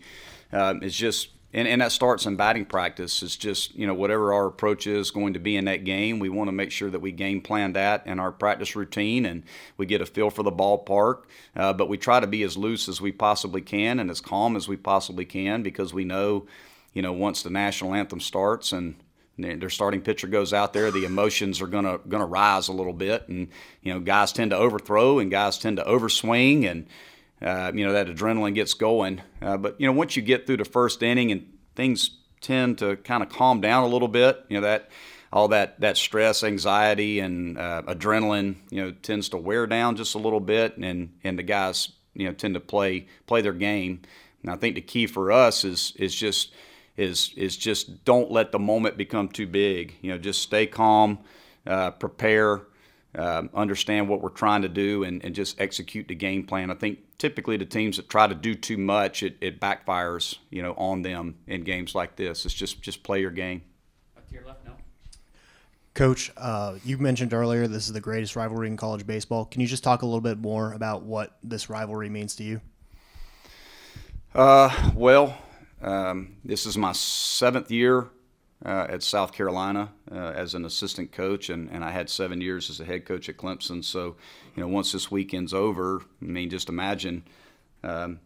Uh, 0.51 0.75
it's 0.81 0.95
just 0.95 1.29
and, 1.55 1.69
and 1.69 1.81
that 1.81 1.93
starts 1.93 2.25
in 2.25 2.35
batting 2.35 2.65
practice. 2.65 3.23
It's 3.23 3.37
just 3.37 3.75
you 3.75 3.87
know 3.87 3.93
whatever 3.93 4.33
our 4.33 4.45
approach 4.45 4.87
is 4.87 5.09
going 5.09 5.33
to 5.33 5.39
be 5.39 5.55
in 5.55 5.65
that 5.65 5.85
game, 5.85 6.19
we 6.19 6.27
want 6.27 6.49
to 6.49 6.51
make 6.51 6.71
sure 6.71 6.89
that 6.89 6.99
we 6.99 7.13
game 7.13 7.41
plan 7.41 7.73
that 7.73 8.05
in 8.05 8.19
our 8.19 8.31
practice 8.31 8.75
routine 8.75 9.25
and 9.25 9.43
we 9.77 9.85
get 9.85 10.01
a 10.01 10.05
feel 10.05 10.29
for 10.29 10.43
the 10.43 10.51
ballpark. 10.51 11.23
Uh, 11.55 11.71
but 11.71 11.87
we 11.87 11.97
try 11.97 12.19
to 12.19 12.27
be 12.27 12.43
as 12.43 12.57
loose 12.57 12.89
as 12.89 12.99
we 12.99 13.11
possibly 13.11 13.61
can 13.61 13.99
and 13.99 14.11
as 14.11 14.19
calm 14.19 14.57
as 14.57 14.67
we 14.67 14.75
possibly 14.75 15.23
can 15.23 15.63
because 15.63 15.93
we 15.93 16.03
know, 16.03 16.45
you 16.93 17.01
know, 17.01 17.13
once 17.13 17.41
the 17.41 17.49
national 17.49 17.93
anthem 17.93 18.19
starts 18.19 18.73
and 18.73 18.95
their 19.37 19.69
starting 19.69 20.01
pitcher 20.01 20.27
goes 20.27 20.53
out 20.53 20.73
there, 20.73 20.91
the 20.91 21.05
emotions 21.05 21.61
are 21.61 21.67
gonna 21.67 21.99
gonna 22.07 22.25
rise 22.25 22.67
a 22.67 22.73
little 22.73 22.93
bit, 22.93 23.27
and 23.27 23.49
you 23.81 23.93
know 23.93 23.99
guys 23.99 24.31
tend 24.31 24.51
to 24.51 24.57
overthrow 24.57 25.19
and 25.19 25.29
guys 25.29 25.57
tend 25.57 25.77
to 25.77 25.83
overswing, 25.83 26.69
and 26.69 26.87
uh, 27.41 27.71
you 27.73 27.85
know 27.85 27.93
that 27.93 28.07
adrenaline 28.07 28.55
gets 28.55 28.73
going. 28.73 29.21
Uh, 29.41 29.57
but 29.57 29.79
you 29.79 29.87
know 29.87 29.93
once 29.93 30.15
you 30.15 30.21
get 30.21 30.47
through 30.47 30.57
the 30.57 30.65
first 30.65 31.03
inning 31.03 31.31
and 31.31 31.51
things 31.75 32.17
tend 32.41 32.77
to 32.77 32.95
kind 32.97 33.23
of 33.23 33.29
calm 33.29 33.59
down 33.61 33.83
a 33.83 33.87
little 33.87 34.07
bit, 34.07 34.45
you 34.49 34.55
know 34.55 34.65
that 34.65 34.89
all 35.33 35.49
that 35.49 35.79
that 35.81 35.97
stress, 35.97 36.43
anxiety, 36.43 37.19
and 37.19 37.57
uh, 37.57 37.81
adrenaline, 37.87 38.55
you 38.69 38.81
know, 38.81 38.91
tends 38.91 39.27
to 39.29 39.37
wear 39.37 39.67
down 39.67 39.97
just 39.97 40.15
a 40.15 40.19
little 40.19 40.39
bit, 40.39 40.77
and 40.77 41.11
and 41.25 41.37
the 41.37 41.43
guys 41.43 41.91
you 42.13 42.25
know 42.25 42.33
tend 42.33 42.53
to 42.53 42.61
play 42.61 43.07
play 43.27 43.41
their 43.41 43.53
game. 43.53 44.01
And 44.41 44.51
I 44.51 44.55
think 44.55 44.75
the 44.75 44.81
key 44.81 45.07
for 45.07 45.31
us 45.31 45.65
is 45.65 45.93
is 45.97 46.15
just 46.15 46.53
is 46.97 47.31
is 47.35 47.57
just 47.57 48.05
don't 48.05 48.31
let 48.31 48.51
the 48.51 48.59
moment 48.59 48.97
become 48.97 49.27
too 49.27 49.47
big. 49.47 49.95
You 50.01 50.11
know, 50.11 50.17
just 50.17 50.41
stay 50.41 50.65
calm, 50.65 51.19
uh, 51.67 51.91
prepare, 51.91 52.61
um, 53.15 53.49
understand 53.53 54.09
what 54.09 54.21
we're 54.21 54.29
trying 54.29 54.61
to 54.61 54.69
do, 54.69 55.03
and, 55.03 55.23
and 55.23 55.35
just 55.35 55.59
execute 55.59 56.07
the 56.07 56.15
game 56.15 56.45
plan. 56.45 56.71
I 56.71 56.75
think 56.75 56.99
typically 57.17 57.57
the 57.57 57.65
teams 57.65 57.97
that 57.97 58.09
try 58.09 58.27
to 58.27 58.35
do 58.35 58.55
too 58.55 58.77
much, 58.77 59.23
it, 59.23 59.37
it 59.41 59.59
backfires, 59.59 60.37
you 60.49 60.61
know, 60.61 60.73
on 60.73 61.01
them 61.01 61.35
in 61.47 61.63
games 61.63 61.95
like 61.95 62.15
this. 62.15 62.45
It's 62.45 62.53
just 62.53 62.81
just 62.81 63.03
play 63.03 63.21
your 63.21 63.31
game. 63.31 63.61
Up 64.17 64.27
to 64.27 64.33
your 64.33 64.45
left, 64.45 64.65
no. 64.65 64.73
Coach, 65.93 66.31
uh, 66.35 66.75
you 66.83 66.97
mentioned 66.97 67.33
earlier 67.33 67.67
this 67.67 67.87
is 67.87 67.93
the 67.93 68.01
greatest 68.01 68.35
rivalry 68.35 68.67
in 68.67 68.75
college 68.75 69.07
baseball. 69.07 69.45
Can 69.45 69.61
you 69.61 69.67
just 69.67 69.83
talk 69.83 70.01
a 70.01 70.05
little 70.05 70.21
bit 70.21 70.37
more 70.37 70.73
about 70.73 71.03
what 71.03 71.37
this 71.41 71.69
rivalry 71.69 72.09
means 72.09 72.35
to 72.35 72.43
you? 72.43 72.61
Uh, 74.33 74.91
well, 74.93 75.37
um, 75.85 76.37
this 76.43 76.65
is 76.65 76.77
my 76.77 76.91
seventh 76.93 77.69
year 77.69 78.09
uh, 78.65 78.87
at 78.89 79.03
South 79.03 79.31
Carolina 79.31 79.91
uh, 80.11 80.15
as 80.15 80.55
an 80.55 80.65
assistant 80.65 81.11
coach, 81.11 81.49
and, 81.49 81.69
and 81.69 81.85
I 81.85 81.91
had 81.91 82.09
seven 82.09 82.41
years 82.41 82.71
as 82.71 82.79
a 82.79 82.85
head 82.85 83.05
coach 83.05 83.29
at 83.29 83.37
Clemson. 83.37 83.83
So, 83.83 84.15
you 84.55 84.63
know, 84.63 84.67
once 84.67 84.91
this 84.91 85.11
weekend's 85.11 85.53
over, 85.53 86.01
I 86.21 86.25
mean, 86.25 86.49
just 86.49 86.69
imagine, 86.69 87.23
um, 87.83 88.19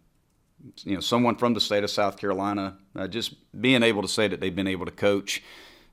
you 0.85 0.93
know, 0.93 1.01
someone 1.01 1.35
from 1.35 1.53
the 1.53 1.59
state 1.59 1.83
of 1.83 1.89
South 1.89 2.17
Carolina 2.17 2.77
uh, 2.95 3.07
just 3.07 3.35
being 3.59 3.83
able 3.83 4.03
to 4.03 4.07
say 4.07 4.29
that 4.29 4.39
they've 4.39 4.55
been 4.55 4.67
able 4.67 4.85
to 4.85 4.91
coach, 4.91 5.43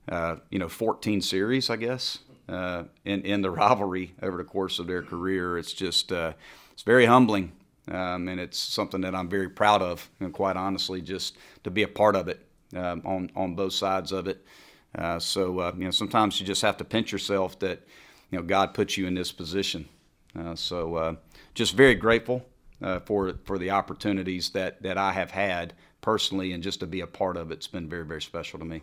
uh, 0.08 0.36
you 0.50 0.60
know, 0.60 0.68
14 0.68 1.20
series, 1.20 1.68
I 1.68 1.76
guess, 1.76 2.20
uh, 2.48 2.84
in 3.04 3.22
in 3.22 3.42
the 3.42 3.50
rivalry 3.62 4.14
over 4.22 4.36
the 4.36 4.44
course 4.44 4.78
of 4.78 4.86
their 4.86 5.02
career. 5.02 5.58
It's 5.58 5.72
just 5.72 6.12
uh, 6.12 6.34
it's 6.72 6.82
very 6.82 7.06
humbling. 7.06 7.52
Um, 7.90 8.28
and 8.28 8.40
it's 8.40 8.58
something 8.58 9.00
that 9.02 9.14
I'm 9.14 9.28
very 9.28 9.48
proud 9.48 9.80
of, 9.80 10.10
and 10.20 10.32
quite 10.32 10.56
honestly, 10.56 11.00
just 11.00 11.36
to 11.64 11.70
be 11.70 11.84
a 11.84 11.88
part 11.88 12.16
of 12.16 12.28
it 12.28 12.44
um, 12.74 13.02
on 13.04 13.30
on 13.36 13.54
both 13.54 13.72
sides 13.72 14.12
of 14.12 14.26
it. 14.26 14.44
Uh, 14.96 15.18
so 15.18 15.60
uh, 15.60 15.72
you 15.76 15.84
know, 15.84 15.90
sometimes 15.90 16.40
you 16.40 16.46
just 16.46 16.62
have 16.62 16.76
to 16.78 16.84
pinch 16.84 17.12
yourself 17.12 17.58
that 17.60 17.80
you 18.30 18.38
know 18.38 18.44
God 18.44 18.74
puts 18.74 18.96
you 18.96 19.06
in 19.06 19.14
this 19.14 19.30
position. 19.30 19.88
Uh, 20.36 20.54
so 20.54 20.96
uh, 20.96 21.14
just 21.54 21.74
very 21.74 21.94
grateful 21.94 22.44
uh, 22.82 23.00
for 23.00 23.34
for 23.44 23.58
the 23.58 23.70
opportunities 23.70 24.50
that 24.50 24.82
that 24.82 24.98
I 24.98 25.12
have 25.12 25.30
had 25.30 25.74
personally, 26.00 26.52
and 26.52 26.62
just 26.62 26.80
to 26.80 26.86
be 26.86 27.00
a 27.00 27.06
part 27.06 27.36
of 27.36 27.50
it's 27.50 27.68
been 27.68 27.88
very 27.88 28.04
very 28.04 28.22
special 28.22 28.58
to 28.58 28.64
me. 28.64 28.82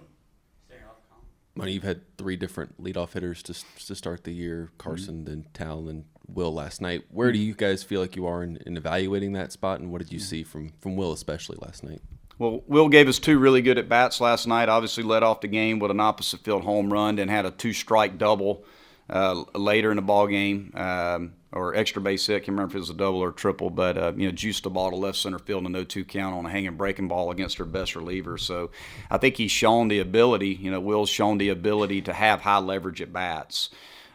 Monty, 1.55 1.73
you've 1.73 1.83
had 1.83 2.01
three 2.17 2.35
different 2.35 2.81
leadoff 2.81 3.13
hitters 3.13 3.43
to 3.43 3.53
to 3.85 3.95
start 3.95 4.23
the 4.23 4.33
year: 4.33 4.69
Carson, 4.77 5.17
mm-hmm. 5.17 5.25
then 5.25 5.45
Tal, 5.53 5.87
and 5.89 6.05
Will 6.27 6.53
last 6.53 6.81
night. 6.81 7.03
Where 7.09 7.31
do 7.31 7.37
you 7.37 7.53
guys 7.53 7.83
feel 7.83 8.01
like 8.01 8.15
you 8.15 8.25
are 8.25 8.43
in, 8.43 8.57
in 8.65 8.77
evaluating 8.77 9.33
that 9.33 9.51
spot, 9.51 9.79
and 9.79 9.91
what 9.91 9.99
did 9.99 10.11
you 10.11 10.19
see 10.19 10.43
from 10.43 10.73
from 10.79 10.95
Will 10.95 11.11
especially 11.11 11.57
last 11.61 11.83
night? 11.83 12.01
Well, 12.39 12.63
Will 12.67 12.89
gave 12.89 13.07
us 13.07 13.19
two 13.19 13.37
really 13.37 13.61
good 13.61 13.77
at 13.77 13.87
bats 13.87 14.19
last 14.19 14.47
night. 14.47 14.69
Obviously, 14.69 15.03
led 15.03 15.23
off 15.23 15.41
the 15.41 15.47
game 15.47 15.79
with 15.79 15.91
an 15.91 15.99
opposite 15.99 16.41
field 16.41 16.63
home 16.63 16.91
run 16.91 17.19
and 17.19 17.29
had 17.29 17.45
a 17.45 17.51
two 17.51 17.73
strike 17.73 18.17
double 18.17 18.65
uh, 19.09 19.43
later 19.53 19.91
in 19.91 19.97
the 19.97 20.01
ball 20.01 20.27
game, 20.27 20.71
um, 20.75 21.33
or 21.51 21.75
extra 21.75 22.01
base 22.01 22.25
hit. 22.25 22.37
I 22.37 22.39
can't 22.39 22.49
remember 22.49 22.71
if 22.71 22.75
it 22.75 22.79
was 22.79 22.89
a 22.89 22.95
double 22.95 23.19
or 23.19 23.29
a 23.29 23.33
triple, 23.33 23.69
but 23.69 23.97
uh, 23.97 24.13
you 24.15 24.27
know, 24.27 24.31
juiced 24.31 24.63
the 24.63 24.71
ball 24.71 24.89
to 24.89 24.95
left 24.95 25.19
center 25.19 25.39
field 25.39 25.61
in 25.61 25.67
a 25.67 25.69
no 25.69 25.83
two 25.83 26.03
count 26.05 26.35
on 26.35 26.45
a 26.45 26.49
hanging 26.49 26.75
breaking 26.75 27.07
ball 27.07 27.29
against 27.29 27.57
her 27.59 27.65
best 27.65 27.95
reliever. 27.95 28.37
So, 28.37 28.71
I 29.11 29.17
think 29.17 29.37
he's 29.37 29.51
shown 29.51 29.89
the 29.89 29.99
ability. 29.99 30.55
You 30.55 30.71
know, 30.71 30.79
Will's 30.79 31.09
shown 31.09 31.37
the 31.37 31.49
ability 31.49 32.01
to 32.03 32.13
have 32.13 32.41
high 32.41 32.59
leverage 32.59 33.01
at 33.01 33.13
bats. 33.13 33.69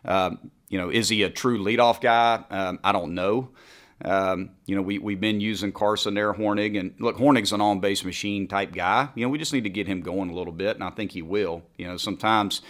Um, 0.05 0.51
you 0.69 0.79
know, 0.79 0.91
is 0.91 1.09
he 1.09 1.23
a 1.23 1.31
true 1.31 1.63
leadoff 1.63 2.01
guy? 2.01 2.45
Um, 2.51 2.79
I 2.85 2.93
don't 2.93 3.15
know. 3.15 3.51
Um, 4.05 4.51
you 4.67 4.77
know, 4.77 4.83
we, 4.83 4.99
we've 4.99 5.21
been 5.21 5.41
using 5.41 5.73
Carson 5.73 6.15
there, 6.15 6.33
Hornig, 6.33 6.79
and 6.79 6.95
look, 7.01 7.17
Hornig's 7.17 7.53
an 7.53 7.61
on 7.61 7.81
base 7.81 8.05
machine 8.05 8.47
type 8.47 8.73
guy. 8.73 9.09
You 9.15 9.25
know, 9.25 9.29
we 9.29 9.39
just 9.39 9.53
need 9.53 9.65
to 9.65 9.71
get 9.71 9.89
him 9.89 10.03
going 10.03 10.31
a 10.31 10.35
little 10.35 10.53
bit, 10.53 10.77
and 10.77 10.85
I 10.85 10.91
think 10.91 11.13
he 11.13 11.23
will. 11.23 11.63
You 11.77 11.89
know, 11.89 11.97
sometimes 11.97 12.63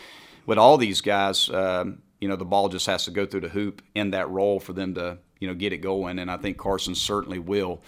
with 0.46 0.58
all 0.58 0.78
these 0.78 1.00
guys, 1.00 1.50
um, 1.50 2.00
you 2.20 2.28
know, 2.28 2.36
the 2.36 2.44
ball 2.44 2.68
just 2.68 2.86
has 2.86 3.04
to 3.04 3.10
go 3.10 3.26
through 3.26 3.42
the 3.42 3.48
hoop 3.48 3.82
in 3.94 4.12
that 4.12 4.30
role 4.30 4.58
for 4.58 4.72
them 4.72 4.94
to, 4.94 5.18
you 5.38 5.48
know, 5.48 5.54
get 5.54 5.72
it 5.72 5.78
going, 5.78 6.18
and 6.18 6.30
I 6.30 6.38
think 6.38 6.56
Carson 6.56 6.94
certainly 6.94 7.38
will. 7.38 7.82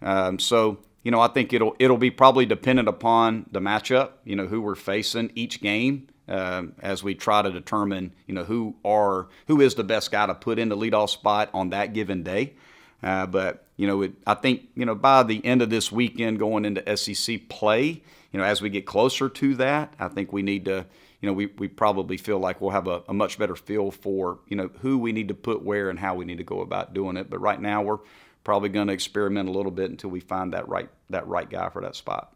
Um, 0.00 0.38
so, 0.38 0.78
you 1.02 1.10
know, 1.10 1.20
I 1.20 1.28
think 1.28 1.52
it'll 1.52 1.74
it'll 1.80 1.98
be 1.98 2.10
probably 2.10 2.46
dependent 2.46 2.88
upon 2.88 3.46
the 3.50 3.60
matchup. 3.60 4.10
You 4.24 4.36
know, 4.36 4.46
who 4.46 4.60
we're 4.60 4.76
facing 4.76 5.32
each 5.34 5.60
game. 5.60 6.08
Um, 6.26 6.72
as 6.80 7.02
we 7.02 7.14
try 7.14 7.42
to 7.42 7.50
determine, 7.50 8.12
you 8.26 8.34
know, 8.34 8.44
who 8.44 8.76
are 8.82 9.28
who 9.46 9.60
is 9.60 9.74
the 9.74 9.84
best 9.84 10.10
guy 10.10 10.26
to 10.26 10.34
put 10.34 10.58
in 10.58 10.70
the 10.70 10.76
leadoff 10.76 11.10
spot 11.10 11.50
on 11.52 11.70
that 11.70 11.92
given 11.92 12.22
day. 12.22 12.54
Uh, 13.02 13.26
but 13.26 13.66
you 13.76 13.86
know, 13.86 14.00
it, 14.02 14.12
I 14.26 14.32
think 14.32 14.68
you 14.74 14.86
know 14.86 14.94
by 14.94 15.22
the 15.22 15.44
end 15.44 15.60
of 15.60 15.68
this 15.68 15.92
weekend, 15.92 16.38
going 16.38 16.64
into 16.64 16.96
SEC 16.96 17.48
play, 17.50 18.02
you 18.32 18.38
know, 18.38 18.44
as 18.44 18.62
we 18.62 18.70
get 18.70 18.86
closer 18.86 19.28
to 19.28 19.54
that, 19.56 19.92
I 19.98 20.08
think 20.08 20.32
we 20.32 20.40
need 20.40 20.64
to, 20.64 20.86
you 21.20 21.28
know, 21.28 21.34
we, 21.34 21.46
we 21.46 21.68
probably 21.68 22.16
feel 22.16 22.38
like 22.38 22.60
we'll 22.60 22.70
have 22.70 22.88
a, 22.88 23.02
a 23.06 23.12
much 23.12 23.38
better 23.38 23.54
feel 23.54 23.90
for 23.90 24.38
you 24.48 24.56
know 24.56 24.70
who 24.80 24.96
we 24.96 25.12
need 25.12 25.28
to 25.28 25.34
put 25.34 25.62
where 25.62 25.90
and 25.90 25.98
how 25.98 26.14
we 26.14 26.24
need 26.24 26.38
to 26.38 26.44
go 26.44 26.62
about 26.62 26.94
doing 26.94 27.18
it. 27.18 27.28
But 27.28 27.40
right 27.40 27.60
now, 27.60 27.82
we're 27.82 27.98
probably 28.44 28.70
going 28.70 28.86
to 28.86 28.94
experiment 28.94 29.50
a 29.50 29.52
little 29.52 29.72
bit 29.72 29.90
until 29.90 30.10
we 30.10 30.20
find 30.20 30.54
that 30.54 30.68
right 30.68 30.88
that 31.10 31.28
right 31.28 31.50
guy 31.50 31.68
for 31.68 31.82
that 31.82 31.96
spot 31.96 32.33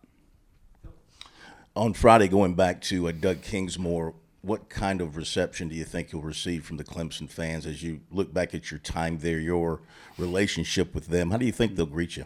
on 1.79 1.93
Friday, 1.93 2.27
going 2.27 2.55
back 2.55 2.81
to 2.81 3.09
uh, 3.09 3.13
Doug 3.13 3.41
Kingsmore, 3.41 4.15
what 4.43 4.69
kind 4.69 5.01
of 5.01 5.17
reception 5.17 5.69
do 5.69 5.77
you 5.77 5.85
think 5.85 6.13
you'll 6.13 6.23
receive 6.23 6.65
from 6.65 6.77
the 6.77 6.85
Clemson 6.85 7.31
fans 7.31 7.67
as 7.67 7.83
you 7.83 8.01
look 8.11 8.35
back 8.35 8.53
at 8.53 8.71
your 8.71 8.81
time 8.81 9.19
there, 9.19 9.39
your 9.39 9.81
relationship 10.19 10.93
with 10.93 11.07
them? 11.07 11.31
How 11.31 11.37
do 11.37 11.47
you 11.47 11.53
think 11.53 11.77
they'll 11.77 11.87
greet 11.87 12.17
you? 12.17 12.25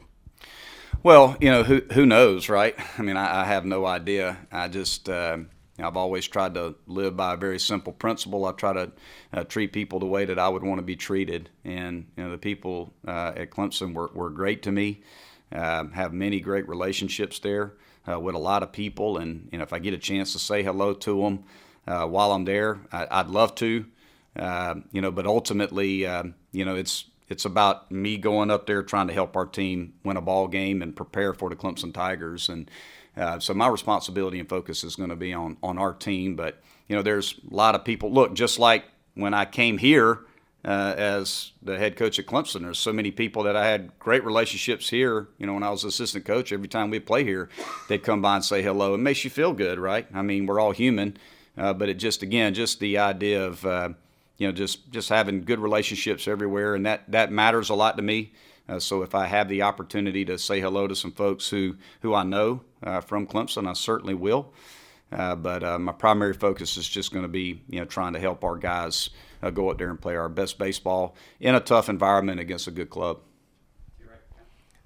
Well, 1.02 1.36
you 1.40 1.50
know, 1.50 1.64
who 1.64 1.82
who 1.92 2.06
knows, 2.06 2.48
right? 2.48 2.74
I 2.98 3.02
mean, 3.02 3.16
I, 3.16 3.42
I 3.42 3.44
have 3.44 3.64
no 3.64 3.84
idea. 3.84 4.38
I 4.50 4.68
just 4.68 5.08
uh, 5.08 5.38
I've 5.78 5.96
always 5.96 6.26
tried 6.26 6.54
to 6.54 6.76
live 6.86 7.16
by 7.16 7.34
a 7.34 7.36
very 7.36 7.58
simple 7.58 7.92
principle. 7.92 8.46
I 8.46 8.52
try 8.52 8.72
to 8.72 8.92
uh, 9.34 9.44
treat 9.44 9.72
people 9.72 9.98
the 9.98 10.06
way 10.06 10.24
that 10.24 10.38
I 10.38 10.48
would 10.48 10.62
want 10.62 10.78
to 10.78 10.82
be 10.82 10.96
treated, 10.96 11.50
and 11.64 12.06
you 12.16 12.24
know, 12.24 12.30
the 12.30 12.38
people 12.38 12.94
uh, 13.06 13.32
at 13.36 13.50
Clemson 13.50 13.92
were, 13.92 14.10
were 14.14 14.30
great 14.30 14.62
to 14.62 14.72
me. 14.72 15.02
Uh, 15.50 15.88
have 15.88 16.14
many 16.14 16.40
great 16.40 16.66
relationships 16.66 17.38
there 17.38 17.74
uh, 18.10 18.18
with 18.18 18.34
a 18.34 18.38
lot 18.38 18.62
of 18.62 18.72
people, 18.72 19.18
and 19.18 19.48
know 19.58 19.62
if 19.62 19.72
I 19.72 19.78
get 19.78 19.94
a 19.94 19.98
chance 19.98 20.32
to 20.32 20.38
say 20.38 20.62
hello 20.62 20.92
to 20.94 21.22
them 21.22 21.44
uh, 21.86 22.06
while 22.06 22.32
I'm 22.32 22.44
there, 22.44 22.80
I, 22.92 23.22
would 23.22 23.30
love 23.30 23.54
to. 23.56 23.86
Uh, 24.34 24.76
you 24.92 25.00
know, 25.00 25.10
but 25.10 25.26
ultimately, 25.26 26.06
um, 26.06 26.34
you 26.52 26.64
know, 26.64 26.74
it's 26.74 27.04
it's 27.28 27.44
about 27.44 27.90
me 27.90 28.16
going 28.16 28.50
up 28.50 28.66
there 28.66 28.82
trying 28.82 29.08
to 29.08 29.14
help 29.14 29.36
our 29.36 29.46
team 29.46 29.94
win 30.04 30.16
a 30.16 30.20
ball 30.20 30.48
game 30.48 30.82
and 30.82 30.94
prepare 30.94 31.32
for 31.34 31.48
the 31.48 31.56
Clemson 31.56 31.92
Tigers, 31.92 32.48
and 32.48 32.70
uh, 33.16 33.38
so 33.38 33.54
my 33.54 33.68
responsibility 33.68 34.38
and 34.38 34.48
focus 34.48 34.84
is 34.84 34.96
going 34.96 35.10
to 35.10 35.16
be 35.16 35.32
on 35.32 35.56
on 35.62 35.78
our 35.78 35.92
team. 35.92 36.36
But 36.36 36.62
you 36.88 36.96
know, 36.96 37.02
there's 37.02 37.38
a 37.50 37.54
lot 37.54 37.74
of 37.74 37.84
people. 37.84 38.12
Look, 38.12 38.34
just 38.34 38.58
like 38.58 38.84
when 39.14 39.34
I 39.34 39.44
came 39.44 39.78
here 39.78 40.20
uh, 40.64 40.94
as 40.96 41.52
the 41.62 41.78
head 41.78 41.96
coach 41.96 42.18
at 42.18 42.26
Clemson. 42.26 42.62
There's 42.62 42.78
so 42.78 42.92
many 42.92 43.10
people 43.10 43.42
that 43.44 43.56
I 43.56 43.66
had 43.66 43.98
great 43.98 44.24
relationships 44.24 44.88
here. 44.88 45.28
You 45.38 45.46
know, 45.46 45.54
when 45.54 45.62
I 45.62 45.70
was 45.70 45.84
assistant 45.84 46.24
coach, 46.24 46.52
every 46.52 46.68
time 46.68 46.90
we 46.90 47.00
play 47.00 47.24
here, 47.24 47.48
they'd 47.88 48.02
come 48.02 48.22
by 48.22 48.36
and 48.36 48.44
say 48.44 48.62
hello. 48.62 48.94
It 48.94 48.98
makes 48.98 49.24
you 49.24 49.30
feel 49.30 49.52
good, 49.52 49.78
right? 49.78 50.06
I 50.14 50.22
mean, 50.22 50.46
we're 50.46 50.60
all 50.60 50.72
human, 50.72 51.16
uh, 51.58 51.72
but 51.72 51.88
it 51.88 51.94
just 51.94 52.22
again, 52.22 52.54
just 52.54 52.80
the 52.80 52.98
idea 52.98 53.44
of 53.44 53.64
uh, 53.66 53.90
you 54.38 54.46
know 54.46 54.52
just 54.52 54.90
just 54.92 55.08
having 55.08 55.42
good 55.42 55.58
relationships 55.58 56.28
everywhere, 56.28 56.74
and 56.74 56.86
that 56.86 57.10
that 57.10 57.32
matters 57.32 57.70
a 57.70 57.74
lot 57.74 57.96
to 57.96 58.02
me. 58.02 58.32
Uh, 58.68 58.78
so 58.78 59.02
if 59.02 59.14
I 59.14 59.26
have 59.26 59.48
the 59.48 59.62
opportunity 59.62 60.24
to 60.26 60.38
say 60.38 60.60
hello 60.60 60.86
to 60.86 60.94
some 60.94 61.12
folks 61.12 61.48
who 61.48 61.76
who 62.02 62.14
I 62.14 62.22
know 62.22 62.62
uh, 62.84 63.00
from 63.00 63.26
Clemson, 63.26 63.68
I 63.68 63.72
certainly 63.72 64.14
will. 64.14 64.52
Uh, 65.10 65.36
but 65.36 65.62
uh, 65.62 65.78
my 65.78 65.92
primary 65.92 66.32
focus 66.32 66.78
is 66.78 66.88
just 66.88 67.12
going 67.12 67.24
to 67.24 67.28
be, 67.28 67.60
you 67.68 67.78
know, 67.80 67.84
trying 67.84 68.14
to 68.14 68.18
help 68.18 68.44
our 68.44 68.56
guys 68.56 69.10
uh, 69.42 69.50
go 69.50 69.70
out 69.70 69.78
there 69.78 69.90
and 69.90 70.00
play 70.00 70.16
our 70.16 70.28
best 70.28 70.58
baseball 70.58 71.16
in 71.40 71.54
a 71.54 71.60
tough 71.60 71.88
environment 71.88 72.40
against 72.40 72.66
a 72.66 72.70
good 72.70 72.90
club. 72.90 73.20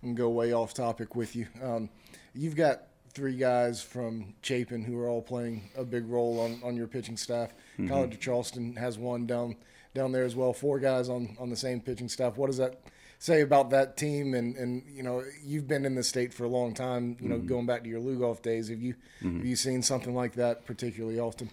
I'm 0.03 0.15
go 0.15 0.29
way 0.29 0.53
off 0.53 0.73
topic 0.75 1.17
with 1.17 1.35
you. 1.35 1.49
Um, 1.63 1.89
you've 2.35 2.55
got 2.55 2.83
three 3.13 3.37
guys 3.37 3.83
from 3.83 4.35
Chapin 4.43 4.85
who 4.85 4.99
are 4.99 5.09
all 5.09 5.23
playing 5.23 5.71
a 5.77 5.85
big 5.85 6.07
role 6.07 6.39
on, 6.39 6.61
on 6.63 6.77
your 6.77 6.87
pitching 6.87 7.17
staff. 7.17 7.51
Mm-hmm. 7.73 7.89
College 7.89 8.15
of 8.15 8.21
Charleston 8.21 8.77
has 8.77 8.99
one 8.99 9.27
down 9.27 9.57
down 9.95 10.13
there 10.13 10.25
as 10.25 10.37
well. 10.37 10.53
Four 10.53 10.79
guys 10.79 11.09
on, 11.09 11.37
on 11.41 11.49
the 11.49 11.57
same 11.57 11.81
pitching 11.81 12.09
staff. 12.09 12.37
What 12.37 12.49
does 12.49 12.59
that 12.59 12.79
say 13.19 13.41
about 13.41 13.71
that 13.71 13.97
team? 13.97 14.35
And, 14.35 14.55
and 14.57 14.83
you 14.87 15.03
know, 15.03 15.25
you've 15.43 15.67
been 15.67 15.87
in 15.87 15.95
the 15.95 16.03
state 16.03 16.35
for 16.35 16.45
a 16.45 16.49
long 16.49 16.75
time. 16.75 17.17
You 17.19 17.31
know, 17.31 17.37
mm-hmm. 17.37 17.47
going 17.47 17.67
back 17.67 17.83
to 17.83 17.89
your 17.89 18.01
Lugoff 18.01 18.43
days, 18.43 18.69
have 18.69 18.83
you 18.83 18.95
mm-hmm. 19.23 19.39
have 19.39 19.47
you 19.47 19.57
seen 19.57 19.83
something 19.83 20.15
like 20.15 20.35
that 20.35 20.67
particularly 20.67 21.19
often? 21.19 21.51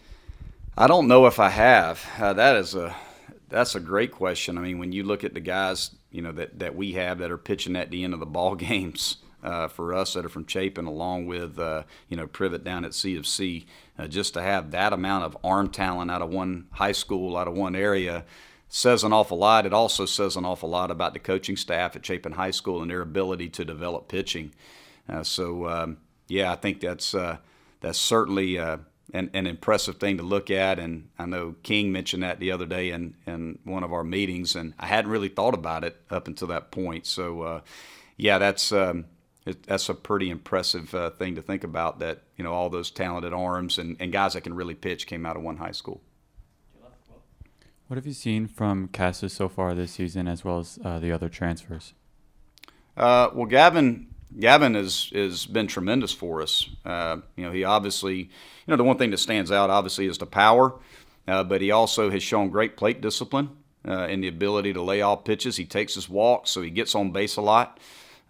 I 0.76 0.88
don't 0.88 1.08
know 1.08 1.28
if 1.28 1.40
I 1.40 1.50
have. 1.50 2.04
Uh, 2.18 2.34
that 2.34 2.56
is 2.56 2.74
a 2.74 2.96
that's 3.48 3.76
a 3.76 3.80
great 3.80 4.12
question. 4.12 4.58
I 4.58 4.62
mean, 4.62 4.80
when 4.80 4.92
you 4.92 5.04
look 5.04 5.24
at 5.24 5.36
the 5.36 5.40
guys, 5.40 5.92
you 6.10 6.24
know 6.24 6.32
that 6.32 6.58
that 6.60 6.76
we 6.76 6.94
have 6.94 7.20
that 7.20 7.30
are 7.30 7.38
pitching 7.38 7.76
at 7.76 7.92
the 7.92 8.04
end 8.04 8.14
of 8.14 8.20
the 8.20 8.26
ball 8.26 8.56
games. 8.70 9.18
Uh, 9.44 9.68
for 9.68 9.94
us 9.94 10.14
that 10.14 10.24
are 10.24 10.30
from 10.30 10.48
Chapin, 10.48 10.86
along 10.86 11.26
with 11.26 11.60
uh, 11.60 11.84
you 12.08 12.16
know 12.16 12.26
Privet 12.26 12.64
down 12.64 12.86
at 12.86 12.94
C 12.94 13.18
of 13.18 13.28
C, 13.28 13.66
uh, 14.00 14.08
just 14.08 14.34
to 14.36 14.42
have 14.42 14.72
that 14.72 14.94
amount 14.94 15.26
of 15.26 15.38
arm 15.44 15.70
talent 15.70 16.10
out 16.10 16.22
of 16.22 16.30
one 16.30 16.68
high 16.72 16.94
school, 16.94 17.36
out 17.36 17.50
of 17.50 17.54
one 17.54 17.76
area, 17.76 18.24
says 18.70 19.04
an 19.04 19.12
awful 19.12 19.38
lot. 19.38 19.66
It 19.66 19.74
also 19.74 20.06
says 20.06 20.38
an 20.38 20.46
awful 20.46 20.70
lot 20.70 20.92
about 20.92 21.12
the 21.12 21.20
coaching 21.20 21.58
staff 21.58 21.94
at 21.98 22.06
Chapin 22.06 22.32
High 22.32 22.52
School 22.52 22.82
and 22.82 22.90
their 22.90 23.02
ability 23.02 23.50
to 23.50 23.66
develop 23.66 24.08
pitching. 24.08 24.54
Uh, 25.10 25.24
so 25.24 25.68
um, 25.68 25.98
yeah, 26.30 26.50
I 26.50 26.56
think 26.56 26.80
that's 26.80 27.14
uh, 27.14 27.40
that's 27.82 28.00
certainly 28.00 28.58
an, 29.14 29.30
an 29.34 29.48
impressive 29.48 29.98
thing 29.98 30.18
to 30.18 30.24
look 30.24 30.50
at. 30.50 30.80
And 30.80 31.10
I 31.18 31.26
know 31.26 31.56
King 31.64 31.92
mentioned 31.92 32.24
that 32.24 32.40
the 32.40 32.52
other 32.52 32.66
day 32.66 32.90
in, 32.90 33.16
in 33.26 33.60
one 33.64 33.84
of 33.84 33.94
our 33.94 34.04
meetings, 34.04 34.56
and 34.56 34.74
I 34.80 34.88
hadn't 34.88 35.12
really 35.12 35.30
thought 35.30 35.54
about 35.54 35.84
it 35.84 35.96
up 36.10 36.28
until 36.28 36.48
that 36.50 36.72
point. 36.72 37.06
So, 37.06 37.42
uh, 37.42 37.62
yeah, 38.18 38.40
that's 38.40 38.72
um, 38.72 39.06
it, 39.46 39.64
that's 39.64 39.88
a 39.90 39.94
pretty 39.94 40.30
impressive 40.30 40.94
uh, 40.96 41.12
thing 41.12 41.36
to 41.36 41.42
think 41.42 41.64
about. 41.64 42.00
That 42.00 42.24
you 42.36 42.44
know 42.44 42.54
all 42.54 42.70
those 42.70 42.92
talented 42.92 43.34
arms 43.34 43.78
and, 43.78 43.96
and 44.00 44.12
guys 44.12 44.34
that 44.34 44.42
can 44.42 44.56
really 44.56 44.76
pitch 44.76 45.08
came 45.08 45.26
out 45.26 45.38
of 45.38 45.44
one 45.44 45.58
high 45.58 45.72
school. 45.72 46.02
What 47.88 47.98
have 47.98 48.08
you 48.08 48.14
seen 48.14 48.48
from 48.48 48.88
Casas 48.88 49.34
so 49.34 49.50
far 49.50 49.76
this 49.76 49.92
season, 49.92 50.28
as 50.28 50.44
well 50.44 50.60
as 50.60 50.80
uh, 50.84 51.00
the 51.00 51.12
other 51.12 51.30
transfers? 51.30 51.94
Uh, 52.96 53.30
well, 53.34 53.46
Gavin 53.46 54.13
Gavin 54.40 54.76
has 54.76 55.12
has 55.14 55.46
been 55.46 55.68
tremendous 55.68 56.12
for 56.12 56.42
us. 56.42 56.70
Uh, 56.86 57.18
you 57.36 57.46
know, 57.46 57.52
he 57.52 57.64
obviously, 57.64 58.18
you 58.18 58.30
know, 58.68 58.76
the 58.76 58.84
one 58.84 58.98
thing 58.98 59.12
that 59.12 59.18
stands 59.18 59.52
out 59.52 59.70
obviously 59.70 60.06
is 60.06 60.18
the 60.18 60.26
power, 60.26 60.74
uh, 61.28 61.44
but 61.44 61.62
he 61.62 61.72
also 61.72 62.10
has 62.10 62.24
shown 62.24 62.50
great 62.50 62.78
plate 62.78 63.02
discipline 63.02 63.50
uh, 63.88 64.08
and 64.10 64.24
the 64.24 64.28
ability 64.28 64.74
to 64.74 64.82
lay 64.82 65.02
off 65.02 65.24
pitches. 65.24 65.58
He 65.58 65.66
takes 65.66 65.96
his 65.96 66.10
walks, 66.10 66.52
so 66.52 66.62
he 66.62 66.70
gets 66.70 66.96
on 66.96 67.12
base 67.12 67.36
a 67.36 67.42
lot. 67.42 67.80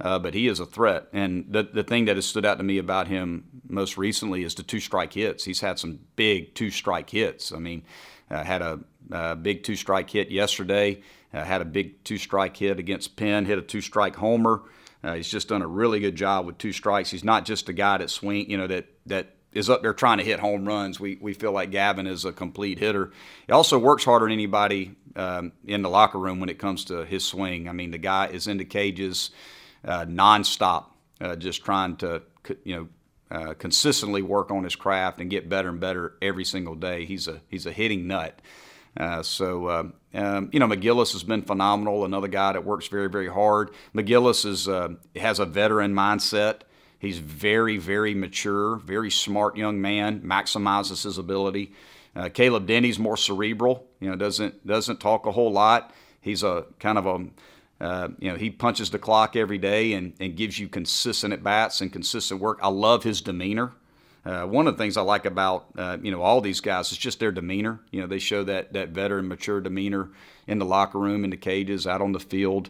Uh, 0.01 0.17
but 0.17 0.33
he 0.33 0.47
is 0.47 0.59
a 0.59 0.65
threat. 0.65 1.07
And 1.13 1.45
the, 1.47 1.63
the 1.63 1.83
thing 1.83 2.05
that 2.05 2.15
has 2.15 2.25
stood 2.25 2.45
out 2.45 2.57
to 2.57 2.63
me 2.63 2.79
about 2.79 3.07
him 3.07 3.61
most 3.69 3.95
recently 3.95 4.43
is 4.43 4.55
the 4.55 4.63
two 4.63 4.79
strike 4.79 5.13
hits. 5.13 5.45
He's 5.45 5.61
had 5.61 5.77
some 5.77 5.99
big 6.15 6.55
two 6.55 6.71
strike 6.71 7.11
hits. 7.11 7.51
I 7.53 7.59
mean, 7.59 7.83
uh, 8.29 8.43
had 8.43 8.63
a, 8.63 8.79
a, 9.11 9.35
big 9.35 9.63
two 9.63 9.75
strike 9.75 10.09
hit 10.09 10.31
yesterday, 10.31 11.01
uh, 11.31 11.43
had 11.43 11.61
a 11.61 11.65
big 11.65 12.03
two 12.03 12.17
strike 12.17 12.57
hit 12.57 12.79
against 12.79 13.15
Penn, 13.15 13.45
hit 13.45 13.59
a 13.59 13.61
two 13.61 13.81
strike 13.81 14.15
homer. 14.15 14.63
Uh, 15.03 15.15
he's 15.15 15.29
just 15.29 15.49
done 15.49 15.61
a 15.61 15.67
really 15.67 15.99
good 15.99 16.15
job 16.15 16.45
with 16.45 16.57
two 16.57 16.71
strikes. 16.71 17.11
He's 17.11 17.23
not 17.23 17.45
just 17.45 17.67
a 17.69 17.73
guy 17.73 17.97
that 17.97 18.09
swing, 18.09 18.49
you 18.49 18.57
know, 18.57 18.67
that 18.67 18.85
that 19.05 19.35
is 19.51 19.69
up 19.69 19.81
there 19.81 19.93
trying 19.93 20.17
to 20.17 20.23
hit 20.23 20.39
home 20.39 20.65
runs. 20.65 20.99
We 20.99 21.17
we 21.19 21.33
feel 21.33 21.51
like 21.51 21.71
Gavin 21.71 22.07
is 22.07 22.25
a 22.25 22.31
complete 22.31 22.79
hitter. 22.79 23.11
He 23.45 23.53
also 23.53 23.77
works 23.77 24.05
harder 24.05 24.25
than 24.25 24.33
anybody 24.33 24.95
um, 25.15 25.51
in 25.65 25.81
the 25.81 25.89
locker 25.89 26.17
room 26.19 26.39
when 26.39 26.49
it 26.49 26.57
comes 26.57 26.85
to 26.85 27.05
his 27.05 27.25
swing. 27.25 27.67
I 27.67 27.73
mean, 27.73 27.91
the 27.91 27.97
guy 27.97 28.27
is 28.27 28.47
into 28.47 28.65
cages 28.65 29.31
uh, 29.85 30.05
nonstop, 30.05 30.85
uh, 31.19 31.35
just 31.35 31.63
trying 31.63 31.97
to 31.97 32.23
you 32.63 32.75
know. 32.75 32.87
Uh, 33.31 33.55
consistently 33.55 34.21
work 34.21 34.51
on 34.51 34.63
his 34.63 34.75
craft 34.75 35.19
and 35.19 35.27
get 35.31 35.49
better 35.49 35.69
and 35.69 35.79
better 35.79 36.13
every 36.21 36.45
single 36.45 36.75
day. 36.75 37.03
He's 37.03 37.27
a 37.27 37.41
he's 37.49 37.65
a 37.65 37.71
hitting 37.71 38.05
nut. 38.05 38.39
Uh, 38.95 39.23
so, 39.23 39.67
uh, 39.67 39.83
um, 40.13 40.49
you 40.53 40.59
know, 40.59 40.67
McGillis 40.67 41.13
has 41.13 41.23
been 41.23 41.41
phenomenal. 41.41 42.05
Another 42.05 42.27
guy 42.27 42.53
that 42.53 42.63
works 42.63 42.87
very, 42.87 43.09
very 43.09 43.27
hard. 43.27 43.71
McGillis 43.95 44.45
is 44.45 44.67
uh, 44.67 44.89
has 45.15 45.39
a 45.39 45.45
veteran 45.45 45.93
mindset. 45.93 46.61
He's 46.99 47.17
very, 47.17 47.77
very 47.77 48.13
mature, 48.13 48.77
very 48.77 49.11
smart 49.11 49.57
young 49.57 49.81
man. 49.81 50.21
Maximizes 50.21 51.03
his 51.03 51.17
ability. 51.17 51.73
Uh, 52.15 52.29
Caleb 52.29 52.67
Denny's 52.67 52.99
more 52.99 53.17
cerebral. 53.17 53.87
You 53.99 54.11
know, 54.11 54.15
doesn't 54.15 54.65
doesn't 54.65 54.99
talk 54.99 55.25
a 55.25 55.31
whole 55.31 55.51
lot. 55.51 55.91
He's 56.21 56.43
a 56.43 56.65
kind 56.79 56.97
of 56.97 57.05
a 57.05 57.25
uh, 57.83 58.07
you 58.17 58.29
know, 58.31 58.37
he 58.37 58.49
punches 58.49 58.91
the 58.91 58.99
clock 58.99 59.35
every 59.35 59.57
day 59.57 59.91
and, 59.93 60.13
and 60.19 60.37
gives 60.37 60.57
you 60.57 60.69
consistent 60.69 61.33
at 61.33 61.43
bats 61.43 61.81
and 61.81 61.91
consistent 61.91 62.39
work. 62.39 62.59
I 62.61 62.69
love 62.69 63.03
his 63.03 63.19
demeanor. 63.19 63.73
Uh, 64.25 64.45
one 64.45 64.67
of 64.67 64.75
the 64.75 64.77
things 64.77 64.95
I 64.95 65.01
like 65.01 65.25
about 65.25 65.67
uh, 65.77 65.97
you 66.01 66.11
know 66.11 66.21
all 66.21 66.39
these 66.39 66.61
guys 66.61 66.91
is 66.91 66.97
just 66.97 67.19
their 67.19 67.31
demeanor. 67.31 67.79
You 67.91 68.01
know, 68.01 68.07
they 68.07 68.19
show 68.19 68.43
that 68.45 68.73
that 68.73 68.89
veteran, 68.89 69.27
mature 69.27 69.59
demeanor 69.59 70.11
in 70.47 70.59
the 70.59 70.65
locker 70.65 70.99
room, 70.99 71.23
in 71.23 71.29
the 71.29 71.37
cages, 71.37 71.85
out 71.85 72.01
on 72.01 72.13
the 72.13 72.19
field. 72.19 72.69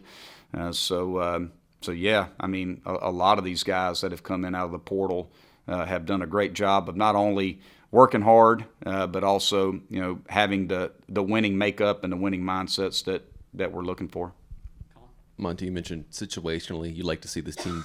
Uh, 0.52 0.72
so 0.72 1.20
um, 1.20 1.52
so 1.80 1.92
yeah, 1.92 2.28
I 2.40 2.48
mean, 2.48 2.80
a, 2.84 2.96
a, 3.02 3.10
lot 3.10 3.38
of 3.38 3.44
these 3.44 3.62
guys 3.62 4.00
that 4.00 4.10
have 4.10 4.22
come 4.22 4.44
in 4.44 4.54
out 4.54 4.66
of 4.66 4.72
the 4.72 4.78
portal 4.78 5.30
uh, 5.68 5.84
have 5.84 6.06
done 6.06 6.22
a 6.22 6.26
great 6.26 6.54
job 6.54 6.88
of 6.88 6.96
not 6.96 7.14
only 7.14 7.60
working 7.90 8.22
hard, 8.22 8.64
uh, 8.84 9.06
but 9.06 9.22
also 9.22 9.80
you 9.88 10.00
know 10.00 10.20
having 10.28 10.66
the 10.66 10.90
the 11.08 11.22
winning 11.22 11.56
makeup 11.56 12.02
and 12.02 12.12
the 12.12 12.16
winning 12.16 12.42
mindsets 12.42 13.04
that 13.04 13.30
that 13.52 13.70
we're 13.70 13.82
looking 13.82 14.08
for. 14.08 14.32
Monty, 15.36 15.66
you 15.66 15.72
mentioned 15.72 16.10
situationally, 16.10 16.94
you 16.94 17.04
like 17.04 17.20
to 17.20 17.28
see 17.28 17.40
this 17.40 17.56
team 17.56 17.84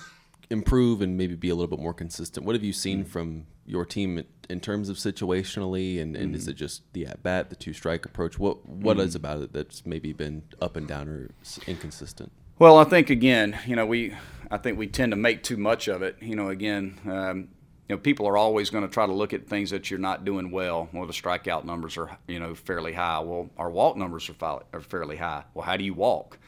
improve 0.49 1.01
and 1.01 1.17
maybe 1.17 1.35
be 1.35 1.49
a 1.49 1.55
little 1.55 1.67
bit 1.67 1.79
more 1.79 1.93
consistent. 1.93 2.45
What 2.45 2.55
have 2.55 2.63
you 2.63 2.73
seen 2.73 3.01
mm-hmm. 3.01 3.09
from 3.09 3.45
your 3.65 3.85
team 3.85 4.23
in 4.49 4.59
terms 4.59 4.89
of 4.89 4.97
situationally, 4.97 6.01
and, 6.01 6.15
and 6.15 6.33
mm. 6.33 6.35
is 6.35 6.47
it 6.47 6.55
just 6.55 6.81
the 6.93 7.05
at 7.05 7.21
bat, 7.21 7.49
the 7.49 7.55
two 7.55 7.73
strike 7.73 8.05
approach? 8.05 8.39
What 8.39 8.67
what 8.67 8.97
mm. 8.97 9.01
is 9.01 9.15
about 9.15 9.41
it 9.41 9.53
that's 9.53 9.85
maybe 9.85 10.11
been 10.11 10.43
up 10.59 10.75
and 10.75 10.87
down 10.87 11.07
or 11.07 11.29
inconsistent? 11.67 12.31
Well, 12.57 12.77
I 12.77 12.83
think 12.83 13.09
again, 13.09 13.57
you 13.67 13.75
know, 13.75 13.85
we 13.85 14.15
I 14.49 14.57
think 14.57 14.77
we 14.77 14.87
tend 14.87 15.11
to 15.11 15.15
make 15.15 15.43
too 15.43 15.57
much 15.57 15.87
of 15.87 16.01
it. 16.01 16.17
You 16.19 16.35
know, 16.35 16.49
again, 16.49 16.99
um, 17.05 17.49
you 17.87 17.95
know, 17.95 17.97
people 17.97 18.27
are 18.27 18.37
always 18.37 18.71
going 18.71 18.83
to 18.83 18.89
try 18.89 19.05
to 19.05 19.13
look 19.13 19.33
at 19.33 19.47
things 19.47 19.69
that 19.69 19.89
you're 19.91 19.99
not 19.99 20.25
doing 20.25 20.51
well. 20.51 20.89
Well, 20.91 21.05
the 21.05 21.13
strikeout 21.13 21.63
numbers 21.63 21.95
are 21.95 22.17
you 22.27 22.39
know 22.39 22.55
fairly 22.55 22.93
high. 22.93 23.19
Well, 23.19 23.51
our 23.57 23.69
walk 23.69 23.97
numbers 23.97 24.29
are, 24.29 24.63
are 24.73 24.81
fairly 24.81 25.17
high. 25.17 25.43
Well, 25.53 25.65
how 25.65 25.77
do 25.77 25.83
you 25.83 25.93
walk? 25.93 26.39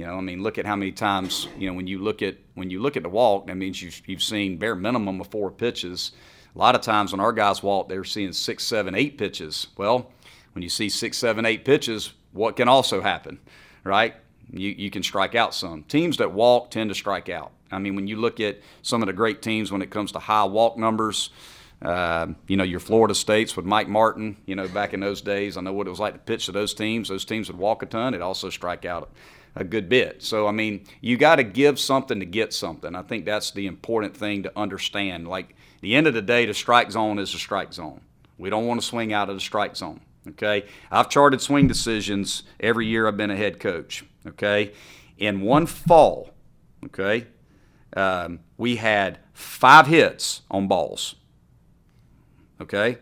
You 0.00 0.06
know, 0.06 0.16
I 0.16 0.22
mean, 0.22 0.42
look 0.42 0.56
at 0.56 0.64
how 0.64 0.76
many 0.76 0.92
times 0.92 1.46
you 1.58 1.68
know 1.68 1.74
when 1.74 1.86
you 1.86 1.98
look 1.98 2.22
at 2.22 2.38
when 2.54 2.70
you 2.70 2.80
look 2.80 2.96
at 2.96 3.02
the 3.02 3.10
walk, 3.10 3.48
that 3.48 3.56
means 3.56 3.82
you've 3.82 4.00
you've 4.06 4.22
seen 4.22 4.56
bare 4.56 4.74
minimum 4.74 5.20
of 5.20 5.26
four 5.26 5.50
pitches. 5.50 6.12
A 6.56 6.58
lot 6.58 6.74
of 6.74 6.80
times 6.80 7.12
when 7.12 7.20
our 7.20 7.34
guys 7.34 7.62
walk, 7.62 7.90
they're 7.90 8.02
seeing 8.02 8.32
six, 8.32 8.64
seven, 8.64 8.94
eight 8.94 9.18
pitches. 9.18 9.66
Well, 9.76 10.10
when 10.54 10.62
you 10.62 10.70
see 10.70 10.88
six, 10.88 11.18
seven, 11.18 11.44
eight 11.44 11.66
pitches, 11.66 12.14
what 12.32 12.56
can 12.56 12.66
also 12.66 13.02
happen, 13.02 13.40
right? 13.84 14.14
You 14.50 14.70
you 14.70 14.90
can 14.90 15.02
strike 15.02 15.34
out 15.34 15.54
some. 15.54 15.82
Teams 15.82 16.16
that 16.16 16.32
walk 16.32 16.70
tend 16.70 16.88
to 16.88 16.94
strike 16.94 17.28
out. 17.28 17.52
I 17.70 17.78
mean, 17.78 17.94
when 17.94 18.06
you 18.06 18.16
look 18.16 18.40
at 18.40 18.60
some 18.80 19.02
of 19.02 19.06
the 19.06 19.12
great 19.12 19.42
teams 19.42 19.70
when 19.70 19.82
it 19.82 19.90
comes 19.90 20.12
to 20.12 20.18
high 20.18 20.44
walk 20.44 20.78
numbers. 20.78 21.28
Uh, 21.82 22.26
you 22.46 22.58
know, 22.58 22.64
your 22.64 22.78
Florida 22.78 23.14
States 23.14 23.56
with 23.56 23.64
Mike 23.64 23.88
Martin, 23.88 24.36
you 24.44 24.54
know, 24.54 24.68
back 24.68 24.92
in 24.92 25.00
those 25.00 25.22
days, 25.22 25.56
I 25.56 25.62
know 25.62 25.72
what 25.72 25.86
it 25.86 25.90
was 25.90 25.98
like 25.98 26.12
to 26.12 26.18
pitch 26.18 26.44
to 26.44 26.52
those 26.52 26.74
teams. 26.74 27.08
Those 27.08 27.24
teams 27.24 27.48
would 27.48 27.56
walk 27.56 27.82
a 27.82 27.86
ton. 27.86 28.12
It'd 28.12 28.20
also 28.20 28.50
strike 28.50 28.84
out 28.84 29.10
a 29.56 29.64
good 29.64 29.88
bit. 29.88 30.22
So, 30.22 30.46
I 30.46 30.52
mean, 30.52 30.84
you 31.00 31.16
got 31.16 31.36
to 31.36 31.42
give 31.42 31.78
something 31.78 32.20
to 32.20 32.26
get 32.26 32.52
something. 32.52 32.94
I 32.94 33.02
think 33.02 33.24
that's 33.24 33.50
the 33.50 33.66
important 33.66 34.16
thing 34.16 34.42
to 34.44 34.52
understand. 34.56 35.28
Like, 35.28 35.54
the 35.80 35.94
end 35.94 36.06
of 36.06 36.14
the 36.14 36.22
day, 36.22 36.46
the 36.46 36.54
strike 36.54 36.90
zone 36.90 37.18
is 37.18 37.34
a 37.34 37.38
strike 37.38 37.72
zone. 37.72 38.00
We 38.38 38.50
don't 38.50 38.66
want 38.66 38.80
to 38.80 38.86
swing 38.86 39.12
out 39.12 39.28
of 39.28 39.36
the 39.36 39.40
strike 39.40 39.76
zone. 39.76 40.00
Okay. 40.28 40.64
I've 40.90 41.08
charted 41.08 41.40
swing 41.40 41.66
decisions 41.66 42.42
every 42.58 42.86
year 42.86 43.08
I've 43.08 43.16
been 43.16 43.30
a 43.30 43.36
head 43.36 43.58
coach. 43.58 44.04
Okay. 44.26 44.72
In 45.18 45.42
one 45.42 45.66
fall, 45.66 46.30
okay, 46.86 47.26
um, 47.94 48.40
we 48.56 48.76
had 48.76 49.18
five 49.34 49.86
hits 49.86 50.40
on 50.50 50.66
balls. 50.66 51.14
Okay. 52.60 52.98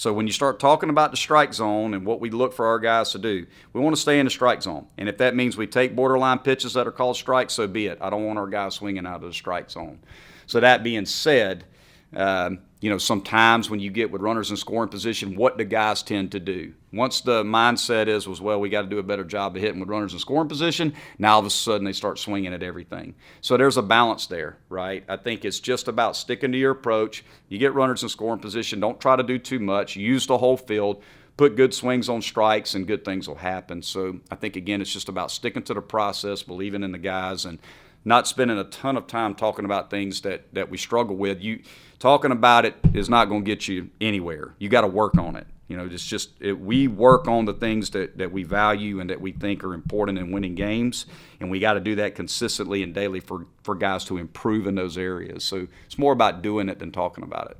So 0.00 0.14
when 0.14 0.26
you 0.26 0.32
start 0.32 0.58
talking 0.58 0.88
about 0.88 1.10
the 1.10 1.18
strike 1.18 1.52
zone 1.52 1.92
and 1.92 2.06
what 2.06 2.22
we 2.22 2.30
look 2.30 2.54
for 2.54 2.64
our 2.64 2.78
guys 2.78 3.10
to 3.10 3.18
do, 3.18 3.44
we 3.74 3.82
want 3.82 3.94
to 3.94 4.00
stay 4.00 4.18
in 4.18 4.24
the 4.24 4.30
strike 4.30 4.62
zone. 4.62 4.86
And 4.96 5.10
if 5.10 5.18
that 5.18 5.36
means 5.36 5.58
we 5.58 5.66
take 5.66 5.94
borderline 5.94 6.38
pitches 6.38 6.72
that 6.72 6.86
are 6.86 6.90
called 6.90 7.16
strikes, 7.16 7.52
so 7.52 7.66
be 7.66 7.86
it. 7.86 7.98
I 8.00 8.08
don't 8.08 8.24
want 8.24 8.38
our 8.38 8.46
guys 8.46 8.76
swinging 8.76 9.04
out 9.04 9.16
of 9.16 9.28
the 9.28 9.34
strike 9.34 9.70
zone. 9.70 9.98
So 10.46 10.58
that 10.60 10.82
being 10.82 11.04
said, 11.04 11.64
um, 12.14 12.58
you 12.80 12.88
know, 12.88 12.98
sometimes 12.98 13.68
when 13.68 13.78
you 13.78 13.90
get 13.90 14.10
with 14.10 14.22
runners 14.22 14.50
in 14.50 14.56
scoring 14.56 14.88
position, 14.88 15.36
what 15.36 15.58
do 15.58 15.64
guys 15.64 16.02
tend 16.02 16.32
to 16.32 16.40
do? 16.40 16.72
Once 16.92 17.20
the 17.20 17.44
mindset 17.44 18.08
is, 18.08 18.26
was 18.26 18.40
well, 18.40 18.58
we 18.58 18.70
got 18.70 18.82
to 18.82 18.88
do 18.88 18.98
a 18.98 19.02
better 19.02 19.22
job 19.22 19.54
of 19.54 19.62
hitting 19.62 19.80
with 19.80 19.88
runners 19.88 20.14
in 20.14 20.18
scoring 20.18 20.48
position. 20.48 20.94
Now 21.18 21.34
all 21.34 21.40
of 21.40 21.46
a 21.46 21.50
sudden 21.50 21.84
they 21.84 21.92
start 21.92 22.18
swinging 22.18 22.54
at 22.54 22.62
everything. 22.62 23.14
So 23.42 23.56
there's 23.56 23.76
a 23.76 23.82
balance 23.82 24.26
there, 24.26 24.56
right? 24.70 25.04
I 25.08 25.16
think 25.16 25.44
it's 25.44 25.60
just 25.60 25.88
about 25.88 26.16
sticking 26.16 26.52
to 26.52 26.58
your 26.58 26.72
approach. 26.72 27.22
You 27.48 27.58
get 27.58 27.74
runners 27.74 28.02
in 28.02 28.08
scoring 28.08 28.40
position. 28.40 28.80
Don't 28.80 29.00
try 29.00 29.14
to 29.14 29.22
do 29.22 29.38
too 29.38 29.60
much. 29.60 29.94
Use 29.94 30.26
the 30.26 30.38
whole 30.38 30.56
field. 30.56 31.02
Put 31.36 31.56
good 31.56 31.72
swings 31.72 32.08
on 32.10 32.20
strikes, 32.20 32.74
and 32.74 32.86
good 32.86 33.02
things 33.02 33.26
will 33.26 33.36
happen. 33.36 33.82
So 33.82 34.20
I 34.30 34.34
think 34.34 34.56
again, 34.56 34.82
it's 34.82 34.92
just 34.92 35.08
about 35.08 35.30
sticking 35.30 35.62
to 35.64 35.74
the 35.74 35.80
process, 35.80 36.42
believing 36.42 36.82
in 36.82 36.92
the 36.92 36.98
guys, 36.98 37.46
and 37.46 37.58
not 38.04 38.26
spending 38.26 38.58
a 38.58 38.64
ton 38.64 38.96
of 38.96 39.06
time 39.06 39.34
talking 39.34 39.64
about 39.64 39.90
things 39.90 40.22
that 40.22 40.52
that 40.54 40.70
we 40.70 40.78
struggle 40.78 41.16
with. 41.16 41.40
You 41.40 41.62
talking 41.98 42.32
about 42.32 42.64
it 42.64 42.76
is 42.94 43.08
not 43.08 43.26
going 43.26 43.44
to 43.44 43.46
get 43.46 43.68
you 43.68 43.90
anywhere. 44.00 44.54
You 44.58 44.68
got 44.68 44.82
to 44.82 44.86
work 44.86 45.16
on 45.18 45.36
it. 45.36 45.46
You 45.68 45.76
know, 45.76 45.86
it's 45.86 46.04
just 46.04 46.30
it, 46.40 46.58
we 46.58 46.88
work 46.88 47.28
on 47.28 47.44
the 47.44 47.52
things 47.52 47.90
that, 47.90 48.18
that 48.18 48.32
we 48.32 48.42
value 48.42 48.98
and 48.98 49.08
that 49.08 49.20
we 49.20 49.30
think 49.30 49.62
are 49.62 49.72
important 49.72 50.18
in 50.18 50.32
winning 50.32 50.56
games, 50.56 51.06
and 51.38 51.48
we 51.48 51.60
got 51.60 51.74
to 51.74 51.80
do 51.80 51.94
that 51.94 52.16
consistently 52.16 52.82
and 52.82 52.92
daily 52.92 53.20
for, 53.20 53.46
for 53.62 53.76
guys 53.76 54.04
to 54.06 54.18
improve 54.18 54.66
in 54.66 54.74
those 54.74 54.98
areas. 54.98 55.44
So 55.44 55.68
it's 55.86 55.96
more 55.96 56.12
about 56.12 56.42
doing 56.42 56.68
it 56.68 56.80
than 56.80 56.90
talking 56.90 57.22
about 57.22 57.52
it. 57.52 57.56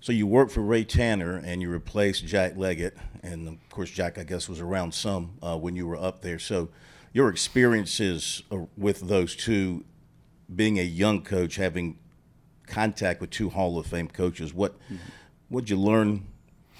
So 0.00 0.10
you 0.10 0.26
worked 0.26 0.50
for 0.50 0.62
Ray 0.62 0.82
Tanner 0.82 1.36
and 1.36 1.62
you 1.62 1.68
replaced 1.68 2.26
Jack 2.26 2.56
Leggett, 2.56 2.96
and 3.22 3.46
of 3.46 3.68
course 3.70 3.88
Jack, 3.88 4.18
I 4.18 4.24
guess, 4.24 4.48
was 4.48 4.60
around 4.60 4.92
some 4.92 5.34
uh, 5.40 5.56
when 5.56 5.76
you 5.76 5.86
were 5.86 5.96
up 5.96 6.22
there. 6.22 6.40
So 6.40 6.70
your 7.12 7.28
experiences 7.28 8.42
uh, 8.50 8.58
with 8.76 9.00
those 9.08 9.36
two 9.36 9.84
being 10.54 10.78
a 10.78 10.82
young 10.82 11.22
coach, 11.22 11.56
having 11.56 11.98
contact 12.66 13.20
with 13.20 13.30
two 13.30 13.50
Hall 13.50 13.78
of 13.78 13.86
Fame 13.86 14.08
coaches, 14.08 14.52
what 14.52 14.78
mm-hmm. 14.80 14.96
what'd 15.48 15.70
you 15.70 15.76
learn 15.76 16.26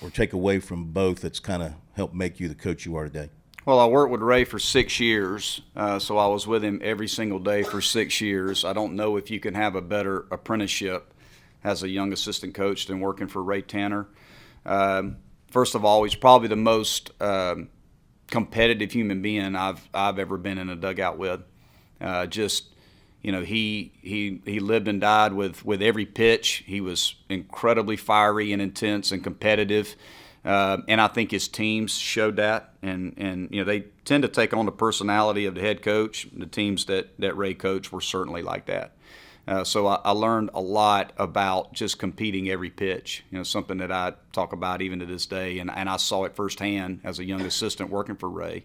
or 0.02 0.10
take 0.10 0.32
away 0.32 0.58
from 0.58 0.92
both 0.92 1.20
that's 1.20 1.40
kind 1.40 1.62
of 1.62 1.74
helped 1.94 2.14
make 2.14 2.40
you 2.40 2.48
the 2.48 2.54
coach 2.54 2.84
you 2.86 2.96
are 2.96 3.04
today? 3.04 3.30
Well, 3.64 3.78
I 3.78 3.86
worked 3.86 4.10
with 4.10 4.22
Ray 4.22 4.42
for 4.42 4.58
six 4.58 4.98
years, 4.98 5.60
uh, 5.76 6.00
so 6.00 6.18
I 6.18 6.26
was 6.26 6.48
with 6.48 6.64
him 6.64 6.80
every 6.82 7.06
single 7.06 7.38
day 7.38 7.62
for 7.62 7.80
six 7.80 8.20
years. 8.20 8.64
I 8.64 8.72
don't 8.72 8.96
know 8.96 9.16
if 9.16 9.30
you 9.30 9.38
can 9.38 9.54
have 9.54 9.76
a 9.76 9.80
better 9.80 10.26
apprenticeship 10.32 11.14
as 11.62 11.84
a 11.84 11.88
young 11.88 12.12
assistant 12.12 12.54
coach 12.54 12.86
than 12.86 12.98
working 12.98 13.28
for 13.28 13.40
Ray 13.40 13.62
Tanner. 13.62 14.08
Um, 14.66 15.18
first 15.48 15.76
of 15.76 15.84
all, 15.84 16.02
he's 16.02 16.16
probably 16.16 16.48
the 16.48 16.56
most 16.56 17.12
um, 17.22 17.68
competitive 18.32 18.90
human 18.90 19.20
being 19.20 19.54
I've 19.54 19.86
I've 19.92 20.18
ever 20.18 20.38
been 20.38 20.58
in 20.58 20.70
a 20.70 20.74
dugout 20.74 21.18
with. 21.18 21.42
Uh, 22.00 22.26
just 22.26 22.64
you 23.20 23.30
know, 23.30 23.42
he 23.42 23.92
he 24.00 24.40
he 24.44 24.58
lived 24.58 24.88
and 24.88 25.00
died 25.00 25.34
with 25.34 25.64
with 25.64 25.82
every 25.82 26.06
pitch. 26.06 26.64
He 26.66 26.80
was 26.80 27.14
incredibly 27.28 27.96
fiery 27.96 28.52
and 28.52 28.60
intense 28.60 29.12
and 29.12 29.22
competitive. 29.22 29.94
Uh, 30.44 30.78
and 30.88 31.00
I 31.00 31.06
think 31.06 31.30
his 31.30 31.46
teams 31.46 31.96
showed 31.96 32.34
that, 32.36 32.72
and, 32.82 33.14
and 33.16 33.48
you 33.52 33.60
know 33.60 33.64
they 33.64 33.84
tend 34.04 34.22
to 34.22 34.28
take 34.28 34.52
on 34.52 34.66
the 34.66 34.72
personality 34.72 35.46
of 35.46 35.54
the 35.54 35.60
head 35.60 35.82
coach. 35.82 36.26
The 36.36 36.46
teams 36.46 36.86
that, 36.86 37.16
that 37.20 37.36
Ray 37.36 37.54
coached 37.54 37.92
were 37.92 38.00
certainly 38.00 38.42
like 38.42 38.66
that. 38.66 38.96
Uh, 39.46 39.64
so 39.64 39.88
I, 39.88 39.98
I, 40.04 40.12
learned 40.12 40.50
a 40.54 40.60
lot 40.60 41.12
about 41.16 41.72
just 41.72 41.98
competing 41.98 42.48
every 42.48 42.70
pitch. 42.70 43.24
You 43.30 43.38
know, 43.38 43.44
something 43.44 43.78
that 43.78 43.90
I 43.90 44.12
talk 44.32 44.52
about 44.52 44.82
even 44.82 45.00
to 45.00 45.06
this 45.06 45.26
day, 45.26 45.58
and, 45.58 45.68
and 45.68 45.88
I 45.88 45.96
saw 45.96 46.24
it 46.24 46.36
firsthand 46.36 47.00
as 47.02 47.18
a 47.18 47.24
young 47.24 47.40
assistant 47.42 47.90
working 47.90 48.14
for 48.14 48.30
Ray. 48.30 48.64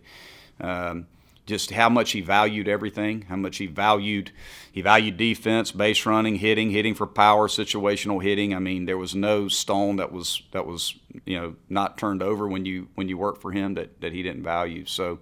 Um, 0.62 1.08
just 1.48 1.72
how 1.72 1.90
much 1.90 2.12
he 2.12 2.22
valued 2.22 2.68
everything, 2.68 3.24
how 3.24 3.38
much 3.38 3.58
he 3.58 3.66
valued 3.66 4.32
he 4.72 4.82
valued 4.82 5.18
defense, 5.18 5.72
base 5.72 6.06
running, 6.06 6.36
hitting, 6.36 6.70
hitting 6.70 6.94
for 6.94 7.08
power, 7.08 7.48
situational 7.48 8.22
hitting. 8.22 8.54
I 8.54 8.60
mean, 8.60 8.86
there 8.86 8.98
was 8.98 9.16
no 9.16 9.48
stone 9.48 9.96
that 9.96 10.12
was 10.12 10.44
that 10.52 10.68
was 10.68 10.94
you 11.26 11.40
know 11.40 11.56
not 11.70 11.98
turned 11.98 12.22
over 12.22 12.48
when 12.48 12.66
you 12.66 12.90
when 12.94 13.10
you 13.10 13.18
worked 13.18 13.42
for 13.42 13.52
him 13.52 13.74
that 13.74 14.02
that 14.02 14.14
he 14.14 14.22
didn't 14.22 14.44
value. 14.44 14.86
So 14.86 15.20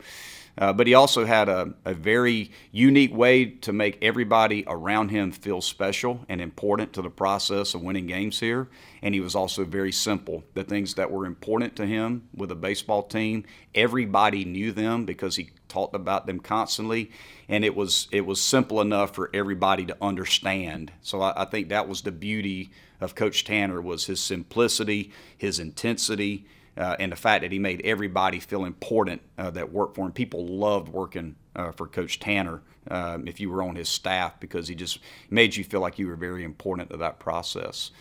uh, 0.57 0.71
but 0.71 0.87
he 0.87 0.93
also 0.93 1.25
had 1.25 1.49
a, 1.49 1.73
a 1.83 1.93
very 1.93 2.51
unique 2.71 3.13
way 3.13 3.45
to 3.45 3.73
make 3.73 3.97
everybody 4.01 4.63
around 4.67 5.09
him 5.09 5.31
feel 5.31 5.61
special 5.61 6.25
and 6.29 6.39
important 6.39 6.93
to 6.93 7.01
the 7.01 7.09
process 7.09 7.73
of 7.73 7.81
winning 7.81 8.07
games 8.07 8.39
here. 8.39 8.69
And 9.01 9.13
he 9.13 9.19
was 9.19 9.35
also 9.35 9.65
very 9.65 9.91
simple. 9.91 10.43
The 10.53 10.63
things 10.63 10.93
that 10.93 11.11
were 11.11 11.25
important 11.25 11.75
to 11.77 11.85
him 11.85 12.29
with 12.33 12.51
a 12.51 12.55
baseball 12.55 13.03
team, 13.03 13.43
everybody 13.73 14.45
knew 14.45 14.71
them 14.71 15.05
because 15.05 15.35
he 15.35 15.49
talked 15.75 15.95
about 15.95 16.25
them 16.25 16.39
constantly. 16.39 17.11
And 17.49 17.65
it 17.65 17.75
was 17.75 18.07
it 18.11 18.25
was 18.25 18.39
simple 18.41 18.81
enough 18.81 19.13
for 19.13 19.29
everybody 19.33 19.85
to 19.85 19.97
understand. 20.01 20.91
So 21.01 21.21
I, 21.21 21.43
I 21.43 21.45
think 21.45 21.69
that 21.69 21.87
was 21.87 22.01
the 22.01 22.11
beauty 22.11 22.71
of 23.01 23.13
Coach 23.13 23.43
Tanner 23.43 23.81
was 23.81 24.05
his 24.05 24.21
simplicity, 24.21 25.11
his 25.37 25.59
intensity, 25.59 26.45
uh, 26.77 26.95
and 26.97 27.11
the 27.11 27.17
fact 27.17 27.41
that 27.41 27.51
he 27.51 27.59
made 27.59 27.81
everybody 27.83 28.39
feel 28.39 28.63
important 28.63 29.21
uh, 29.37 29.51
that 29.51 29.71
worked 29.71 29.95
for 29.95 30.05
him. 30.05 30.13
People 30.13 30.47
loved 30.47 30.89
working 30.89 31.35
uh, 31.55 31.71
for 31.71 31.87
Coach 31.87 32.19
Tanner 32.19 32.61
um, 32.89 33.27
if 33.27 33.39
you 33.39 33.49
were 33.49 33.61
on 33.61 33.75
his 33.75 33.89
staff 33.89 34.39
because 34.39 34.67
he 34.69 34.75
just 34.75 34.99
made 35.29 35.55
you 35.55 35.63
feel 35.63 35.81
like 35.81 35.99
you 35.99 36.07
were 36.07 36.15
very 36.15 36.43
important 36.43 36.89
to 36.89 36.97
that 36.97 37.19
process. 37.19 37.91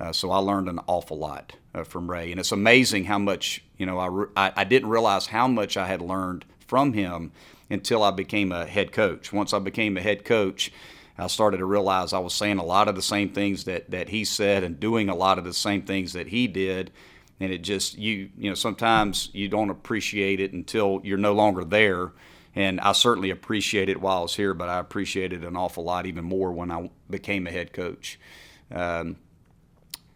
Uh, 0.00 0.12
so 0.12 0.30
I 0.30 0.38
learned 0.38 0.68
an 0.68 0.80
awful 0.86 1.18
lot 1.18 1.54
uh, 1.74 1.84
from 1.84 2.10
Ray, 2.10 2.30
and 2.30 2.40
it's 2.40 2.52
amazing 2.52 3.04
how 3.04 3.18
much 3.18 3.62
you 3.76 3.86
know. 3.86 3.98
I, 3.98 4.06
re- 4.06 4.32
I, 4.36 4.52
I 4.56 4.64
didn't 4.64 4.88
realize 4.88 5.26
how 5.26 5.48
much 5.48 5.76
I 5.76 5.86
had 5.86 6.00
learned 6.00 6.44
from 6.68 6.92
him 6.92 7.32
until 7.70 8.02
I 8.02 8.12
became 8.12 8.52
a 8.52 8.66
head 8.66 8.92
coach. 8.92 9.32
Once 9.32 9.52
I 9.52 9.58
became 9.58 9.96
a 9.96 10.00
head 10.00 10.24
coach, 10.24 10.70
I 11.18 11.26
started 11.26 11.56
to 11.58 11.64
realize 11.64 12.12
I 12.12 12.20
was 12.20 12.32
saying 12.32 12.58
a 12.58 12.64
lot 12.64 12.86
of 12.86 12.94
the 12.94 13.02
same 13.02 13.30
things 13.30 13.64
that 13.64 13.90
that 13.90 14.08
he 14.10 14.24
said 14.24 14.62
and 14.62 14.78
doing 14.78 15.08
a 15.08 15.16
lot 15.16 15.38
of 15.38 15.44
the 15.44 15.52
same 15.52 15.82
things 15.82 16.12
that 16.12 16.28
he 16.28 16.46
did. 16.46 16.92
And 17.40 17.52
it 17.52 17.58
just 17.58 17.98
you 17.98 18.30
you 18.38 18.50
know 18.50 18.54
sometimes 18.54 19.30
you 19.32 19.48
don't 19.48 19.70
appreciate 19.70 20.38
it 20.38 20.52
until 20.52 21.00
you're 21.02 21.18
no 21.18 21.32
longer 21.32 21.64
there. 21.64 22.12
And 22.54 22.80
I 22.80 22.92
certainly 22.92 23.30
appreciate 23.30 23.88
it 23.88 24.00
while 24.00 24.18
I 24.18 24.22
was 24.22 24.36
here 24.36 24.54
but 24.54 24.68
I 24.68 24.78
appreciated 24.78 25.42
it 25.42 25.46
an 25.46 25.56
awful 25.56 25.82
lot 25.82 26.06
even 26.06 26.24
more 26.24 26.52
when 26.52 26.70
I 26.70 26.90
became 27.10 27.46
a 27.46 27.50
head 27.50 27.72
coach. 27.72 28.20
Um, 28.70 29.16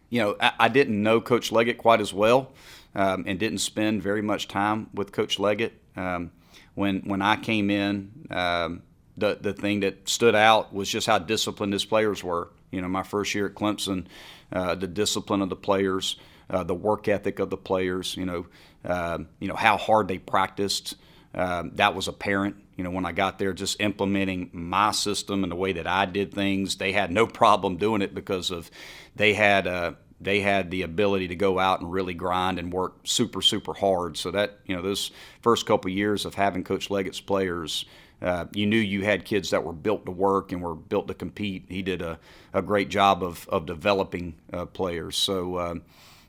you 0.09 0.21
know 0.21 0.37
I, 0.39 0.53
I, 0.59 0.67
didn't 0.69 1.01
know 1.01 1.19
coach 1.19 1.51
Leggett 1.51 1.79
quite 1.79 1.99
as 1.99 2.13
well 2.13 2.51
um, 2.93 3.23
and 3.25 3.39
didn't 3.39 3.57
spend 3.57 4.03
very 4.03 4.21
much 4.21 4.47
time 4.47 4.89
with 4.93 5.11
coach 5.11 5.39
Leggett. 5.39 5.73
Um, 5.95 6.31
when 6.75 7.01
when 7.01 7.21
I 7.21 7.35
came 7.35 7.69
in 7.69 8.27
um, 8.29 8.83
the 9.17 9.37
the 9.39 9.53
thing 9.53 9.81
that 9.81 10.07
stood 10.07 10.35
out 10.35 10.73
was 10.73 10.89
just 10.89 11.07
how 11.07 11.19
disciplined 11.19 11.73
his 11.73 11.85
players 11.85 12.23
were 12.23 12.49
you 12.71 12.81
know 12.81 12.87
my 12.87 13.03
first 13.03 13.33
year 13.35 13.47
at 13.47 13.55
Clemson 13.55 14.05
uh, 14.51 14.75
the 14.75 14.87
discipline 14.87 15.41
of 15.41 15.49
the 15.49 15.55
players 15.55 16.17
uh, 16.49 16.63
the 16.63 16.75
work 16.75 17.07
ethic 17.07 17.39
of 17.39 17.49
the 17.49 17.57
players, 17.57 18.15
you 18.17 18.25
know, 18.25 18.45
uh, 18.85 19.19
you 19.39 19.47
know 19.47 19.55
how 19.55 19.77
hard 19.77 20.07
they 20.07 20.17
practiced. 20.17 20.95
Um, 21.33 21.71
that 21.75 21.95
was 21.95 22.07
apparent. 22.07 22.57
You 22.75 22.83
know, 22.83 22.91
when 22.91 23.05
I 23.05 23.11
got 23.11 23.39
there, 23.39 23.53
just 23.53 23.81
implementing 23.81 24.49
my 24.53 24.91
system 24.91 25.43
and 25.43 25.51
the 25.51 25.55
way 25.55 25.73
that 25.73 25.87
I 25.87 26.05
did 26.05 26.33
things, 26.33 26.75
they 26.75 26.91
had 26.91 27.11
no 27.11 27.25
problem 27.27 27.77
doing 27.77 28.01
it 28.01 28.13
because 28.13 28.51
of 28.51 28.69
they 29.15 29.33
had 29.33 29.67
uh, 29.67 29.93
they 30.23 30.41
had 30.41 30.71
the 30.71 30.81
ability 30.81 31.27
to 31.29 31.35
go 31.35 31.59
out 31.59 31.81
and 31.81 31.91
really 31.91 32.13
grind 32.13 32.59
and 32.59 32.71
work 32.71 32.95
super 33.03 33.41
super 33.41 33.73
hard. 33.73 34.17
So 34.17 34.31
that 34.31 34.59
you 34.65 34.75
know 34.75 34.81
those 34.81 35.11
first 35.41 35.65
couple 35.65 35.91
of 35.91 35.97
years 35.97 36.25
of 36.25 36.35
having 36.35 36.63
Coach 36.63 36.89
Leggett's 36.89 37.21
players. 37.21 37.85
Uh, 38.21 38.45
you 38.53 38.65
knew 38.65 38.77
you 38.77 39.03
had 39.03 39.25
kids 39.25 39.49
that 39.49 39.65
were 39.65 39.73
built 39.73 40.05
to 40.05 40.11
work 40.11 40.53
and 40.53 40.61
were 40.61 40.75
built 40.75 41.09
to 41.09 41.13
compete. 41.13 41.65
He 41.67 41.81
did 41.81 42.01
a, 42.01 42.17
a 42.53 42.61
great 42.61 42.87
job 42.87 43.21
of, 43.21 43.45
of 43.49 43.65
developing 43.65 44.35
uh, 44.53 44.65
players. 44.65 45.17
So, 45.17 45.59
um, 45.59 45.81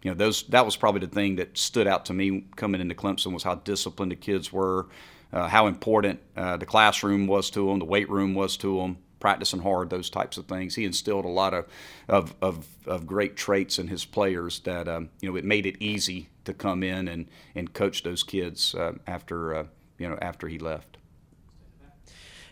you 0.02 0.11
know, 0.11 0.16
those 0.16 0.42
that 0.48 0.64
was 0.64 0.74
probably 0.74 1.02
the 1.02 1.14
thing 1.14 1.37
that 1.37 1.57
stood 1.57 1.87
out 1.87 2.07
to 2.07 2.12
me 2.12 2.46
coming 2.57 2.80
into 2.80 2.96
Clemson 2.96 3.33
was 3.33 3.44
how 3.44 3.54
disciplined 3.54 4.11
the 4.11 4.16
kids 4.16 4.52
were, 4.52 4.88
uh, 5.33 5.46
how 5.46 5.68
important 5.68 6.18
uh, 6.37 6.57
the 6.57 6.66
classroom 6.66 7.28
was 7.28 7.48
to 7.50 7.68
them, 7.68 7.78
the 7.78 7.85
weight 7.85 8.11
room 8.11 8.35
was 8.35 8.57
to 8.57 8.80
them, 8.80 8.98
practicing 9.25 9.61
hard, 9.61 9.89
those 9.89 10.11
types 10.11 10.37
of 10.37 10.45
things. 10.45 10.75
He 10.75 10.85
instilled 10.85 11.25
a 11.25 11.29
lot 11.29 11.55
of 11.55 11.67
of, 12.11 12.35
of, 12.43 12.67
of 12.85 13.07
great 13.07 13.37
traits 13.37 13.79
in 13.79 13.89
his 13.89 14.05
players 14.05 14.59
that 14.61 14.87
um, 14.87 15.09
you 15.23 15.31
know 15.31 15.37
it 15.37 15.47
made 15.47 15.65
it 15.65 15.77
easy 15.81 16.29
to 16.45 16.53
come 16.53 16.83
in 16.83 17.09
and, 17.09 17.27
and 17.55 17.73
coach 17.73 18.03
those 18.03 18.23
kids 18.23 18.75
uh, 18.75 18.93
after 19.07 19.55
uh, 19.55 19.65
you 19.97 20.07
know 20.07 20.19
after 20.21 20.47
he 20.47 20.59
left. 20.59 20.99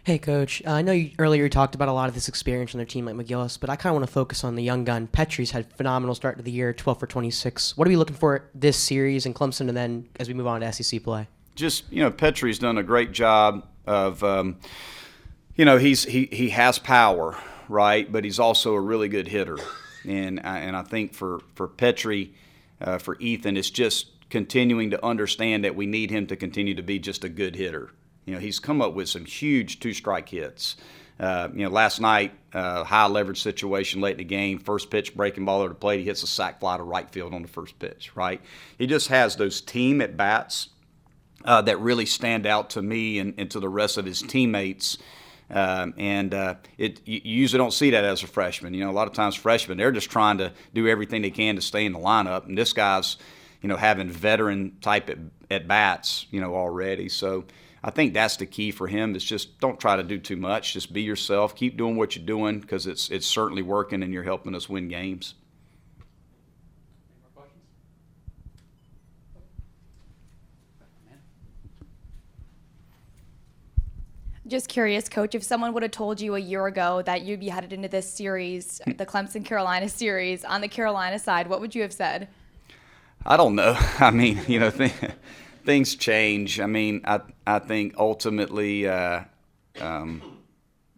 Hey, 0.05 0.17
Coach. 0.17 0.63
Uh, 0.67 0.71
I 0.71 0.81
know 0.81 0.93
you 0.93 1.11
earlier 1.19 1.43
you 1.43 1.51
talked 1.51 1.75
about 1.75 1.89
a 1.89 1.93
lot 1.93 2.09
of 2.09 2.15
this 2.15 2.27
experience 2.27 2.75
on 2.75 2.79
their 2.79 2.87
team 2.87 3.05
like 3.05 3.17
McGillis, 3.17 3.61
but 3.61 3.69
I 3.69 3.77
kind 3.77 3.93
of 3.95 4.01
want 4.01 4.07
to 4.07 4.13
focus 4.13 4.43
on 4.43 4.55
the 4.55 4.63
young 4.63 4.85
gun. 4.85 5.09
Petry's 5.09 5.51
had 5.51 5.71
phenomenal 5.75 6.15
start 6.15 6.39
to 6.39 6.43
the 6.43 6.51
year, 6.51 6.73
12 6.73 6.99
for 6.99 7.07
26. 7.07 7.77
What 7.77 7.87
are 7.87 7.91
we 7.91 7.97
looking 7.97 8.17
for 8.17 8.49
this 8.55 8.79
series 8.79 9.27
in 9.27 9.35
Clemson 9.35 9.69
and 9.69 9.77
then 9.77 10.09
as 10.19 10.27
we 10.27 10.33
move 10.33 10.47
on 10.47 10.63
to 10.63 10.73
SEC 10.73 11.03
play? 11.03 11.29
Just, 11.55 11.85
you 11.93 12.03
know, 12.03 12.11
Petry's 12.11 12.59
done 12.59 12.79
a 12.79 12.83
great 12.83 13.13
job 13.13 13.69
of, 13.87 14.25
um, 14.25 14.57
you 15.57 15.65
know, 15.65 15.79
he's 15.79 16.05
he, 16.05 16.27
he 16.33 16.51
has 16.51 16.79
power, 16.79 17.37
right? 17.69 18.11
But 18.11 18.25
he's 18.25 18.39
also 18.39 18.75
a 18.75 18.81
really 18.81 19.09
good 19.09 19.29
hitter. 19.29 19.59
And, 20.05 20.45
and 20.45 20.77
I 20.77 20.83
think 20.83 21.15
for, 21.15 21.41
for 21.55 21.69
Petry, 21.69 22.31
uh, 22.81 22.99
for 22.99 23.17
Ethan, 23.21 23.57
it's 23.57 23.71
just 23.71 24.09
continuing 24.31 24.91
to 24.91 25.05
understand 25.05 25.65
that 25.65 25.77
we 25.77 25.87
need 25.87 26.11
him 26.11 26.27
to 26.27 26.37
continue 26.37 26.75
to 26.75 26.83
be 26.83 26.99
just 26.99 27.23
a 27.23 27.29
good 27.29 27.55
hitter 27.55 27.91
you 28.25 28.35
know, 28.35 28.41
he's 28.41 28.59
come 28.59 28.81
up 28.81 28.95
with 28.95 29.09
some 29.09 29.25
huge 29.25 29.81
two 29.81 29.93
strike 29.93 30.29
hits. 30.29 30.77
Uh, 31.19 31.49
you 31.53 31.65
know, 31.65 31.71
last 31.71 32.01
night, 32.01 32.33
uh, 32.53 32.85
high 32.85 33.07
leverage 33.07 33.43
situation 33.43 34.01
late 34.01 34.13
in 34.13 34.19
the 34.19 34.25
game, 34.25 34.59
first 34.59 34.91
pitch 34.91 35.15
breaking 35.15 35.45
ball 35.45 35.61
over 35.61 35.69
the 35.69 35.75
plate, 35.75 35.99
he 36.01 36.05
hits 36.05 36.23
a 36.23 36.27
sac 36.27 36.61
fly 36.61 36.77
to 36.77 36.83
right 36.83 37.11
field 37.11 37.35
on 37.35 37.43
the 37.43 37.49
first 37.49 37.79
pitch, 37.79 38.13
right? 38.17 38.41
He 38.79 38.87
just 38.87 39.09
has 39.09 39.37
those 39.37 39.61
team 39.61 40.01
at 40.01 40.17
bats 40.17 40.69
uh, 41.45 41.63
that 41.63 41.81
really 41.81 42.07
stand 42.07 42.47
out 42.47 42.71
to 42.71 42.83
me 42.83 43.19
and, 43.19 43.35
and 43.39 43.51
to 43.51 43.61
the 43.61 43.69
rest 43.69 43.99
of 43.99 44.05
his 44.05 44.23
teammates. 44.23 44.99
Um, 45.53 45.93
and 45.99 46.33
uh, 46.33 46.55
it 46.79 47.03
you 47.05 47.21
usually 47.23 47.59
don't 47.59 47.73
see 47.73 47.91
that 47.91 48.05
as 48.05 48.23
a 48.23 48.27
freshman. 48.27 48.73
You 48.73 48.85
know, 48.85 48.91
a 48.91 48.93
lot 48.93 49.07
of 49.07 49.13
times 49.13 49.35
freshmen 49.35 49.77
they're 49.77 49.93
just 49.93 50.11
trying 50.11 50.39
to 50.39 50.53
do 50.73 50.89
everything 50.89 51.23
they 51.23 51.31
can 51.31 51.57
to 51.57 51.63
stay 51.63 51.85
in 51.85 51.93
the 51.93 51.99
lineup, 51.99 52.47
and 52.47 52.57
this 52.57 52.73
guy's, 52.73 53.17
you 53.61 53.69
know, 53.69 53.77
having 53.77 54.09
veteran 54.09 54.79
type 54.81 55.11
at, 55.11 55.19
at 55.51 55.69
bats, 55.69 56.27
you 56.31 56.41
know, 56.41 56.55
already. 56.55 57.09
So 57.09 57.45
I 57.85 57.91
think 57.91 58.15
that's 58.15 58.37
the 58.37 58.47
key 58.47 58.71
for 58.71 58.87
him 58.87 59.15
is 59.15 59.25
just 59.25 59.61
don't 59.61 59.79
try 59.79 59.97
to 59.97 60.03
do 60.03 60.19
too 60.19 60.37
much. 60.37 60.73
Just 60.73 60.93
be 60.93 61.03
yourself. 61.03 61.55
Keep 61.55 61.77
doing 61.77 61.97
what 61.97 62.17
you're 62.17 62.25
doing 62.25 62.61
because 62.61 62.87
it's 62.87 63.11
it's 63.11 63.27
certainly 63.27 63.63
working 63.63 64.03
and 64.03 64.13
you're 64.13 64.23
helping 64.23 64.55
us 64.55 64.69
win 64.69 64.89
games. 64.89 65.35
Just 74.53 74.69
curious, 74.69 75.09
Coach, 75.09 75.35
if 75.35 75.43
someone 75.43 75.73
would 75.73 75.83
have 75.83 75.93
told 75.93 76.21
you 76.21 76.35
a 76.35 76.39
year 76.39 76.67
ago 76.67 77.01
that 77.07 77.23
you'd 77.23 77.41
be 77.41 77.49
headed 77.49 77.73
into 77.73 77.89
this 77.89 78.07
series, 78.13 78.83
the 78.85 79.07
Clemson 79.07 79.43
Carolina 79.47 79.89
series, 79.89 80.45
on 80.45 80.61
the 80.61 80.69
Carolina 80.69 81.19
side, 81.19 81.47
what 81.47 81.63
would 81.63 81.75
you 81.75 81.81
have 81.81 81.93
said? 81.95 82.29
I 83.25 83.39
don't 83.39 83.55
know. 83.55 83.75
I 83.99 84.11
mean, 84.11 84.43
you 84.47 84.61
know, 84.61 84.71
things 85.65 85.97
change. 85.97 86.61
I 86.61 86.67
mean, 86.67 87.01
I 87.07 87.21
I 87.47 87.61
think 87.61 87.95
ultimately, 87.97 88.87
uh, 88.87 89.23
um, 89.81 90.21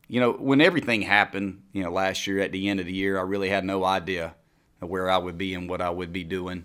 you 0.09 0.19
know, 0.19 0.33
when 0.33 0.61
everything 0.61 1.03
happened, 1.03 1.63
you 1.73 1.85
know, 1.85 1.93
last 1.93 2.27
year 2.27 2.41
at 2.41 2.51
the 2.51 2.69
end 2.69 2.81
of 2.81 2.87
the 2.87 2.93
year, 2.93 3.21
I 3.21 3.23
really 3.23 3.51
had 3.51 3.65
no 3.65 3.85
idea 3.85 4.35
where 4.81 5.09
I 5.09 5.19
would 5.19 5.39
be 5.39 5.55
and 5.55 5.69
what 5.69 5.81
I 5.81 5.91
would 5.91 6.13
be 6.13 6.25
doing. 6.25 6.65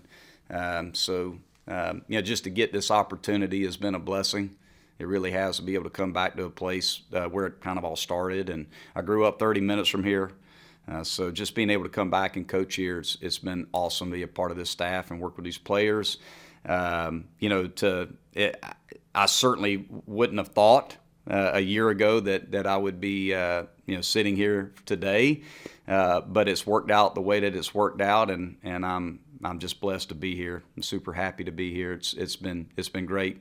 Um, 0.52 0.94
so, 0.94 1.38
um, 1.68 2.02
you 2.08 2.16
know, 2.16 2.22
just 2.22 2.42
to 2.42 2.50
get 2.50 2.72
this 2.72 2.90
opportunity 2.90 3.64
has 3.64 3.76
been 3.76 3.94
a 3.94 4.00
blessing. 4.00 4.56
It 5.00 5.06
really 5.06 5.30
has 5.30 5.56
to 5.56 5.62
be 5.62 5.74
able 5.74 5.84
to 5.84 5.90
come 5.90 6.12
back 6.12 6.36
to 6.36 6.44
a 6.44 6.50
place 6.50 7.00
uh, 7.14 7.24
where 7.24 7.46
it 7.46 7.62
kind 7.62 7.78
of 7.78 7.84
all 7.84 7.96
started. 7.96 8.50
And 8.50 8.66
I 8.94 9.00
grew 9.00 9.24
up 9.24 9.38
30 9.38 9.62
minutes 9.62 9.88
from 9.88 10.04
here. 10.04 10.30
Uh, 10.86 11.02
so 11.02 11.30
just 11.30 11.54
being 11.54 11.70
able 11.70 11.84
to 11.84 11.90
come 11.90 12.10
back 12.10 12.36
and 12.36 12.46
coach 12.46 12.74
here, 12.74 12.98
it's, 12.98 13.16
it's 13.22 13.38
been 13.38 13.66
awesome 13.72 14.10
to 14.10 14.16
be 14.16 14.22
a 14.22 14.28
part 14.28 14.50
of 14.50 14.58
this 14.58 14.68
staff 14.68 15.10
and 15.10 15.18
work 15.18 15.36
with 15.36 15.44
these 15.44 15.58
players. 15.58 16.18
Um, 16.66 17.28
you 17.38 17.48
know, 17.48 17.66
to 17.66 18.10
it, 18.34 18.62
I 19.14 19.26
certainly 19.26 19.86
wouldn't 20.06 20.38
have 20.38 20.48
thought 20.48 20.96
uh, 21.28 21.52
a 21.54 21.60
year 21.60 21.88
ago 21.88 22.20
that 22.20 22.52
that 22.52 22.66
I 22.66 22.76
would 22.76 23.00
be 23.00 23.32
uh, 23.32 23.64
you 23.86 23.94
know 23.94 24.02
sitting 24.02 24.36
here 24.36 24.74
today, 24.84 25.42
uh, 25.88 26.20
but 26.20 26.48
it's 26.48 26.66
worked 26.66 26.90
out 26.90 27.14
the 27.14 27.22
way 27.22 27.40
that 27.40 27.56
it's 27.56 27.74
worked 27.74 28.02
out, 28.02 28.30
and 28.30 28.58
and 28.62 28.84
I'm 28.84 29.20
I'm 29.42 29.58
just 29.58 29.80
blessed 29.80 30.10
to 30.10 30.14
be 30.14 30.36
here. 30.36 30.62
I'm 30.76 30.82
super 30.82 31.14
happy 31.14 31.44
to 31.44 31.52
be 31.52 31.72
here. 31.72 31.92
It's 31.94 32.12
it's 32.12 32.36
been 32.36 32.68
it's 32.76 32.90
been 32.90 33.06
great 33.06 33.40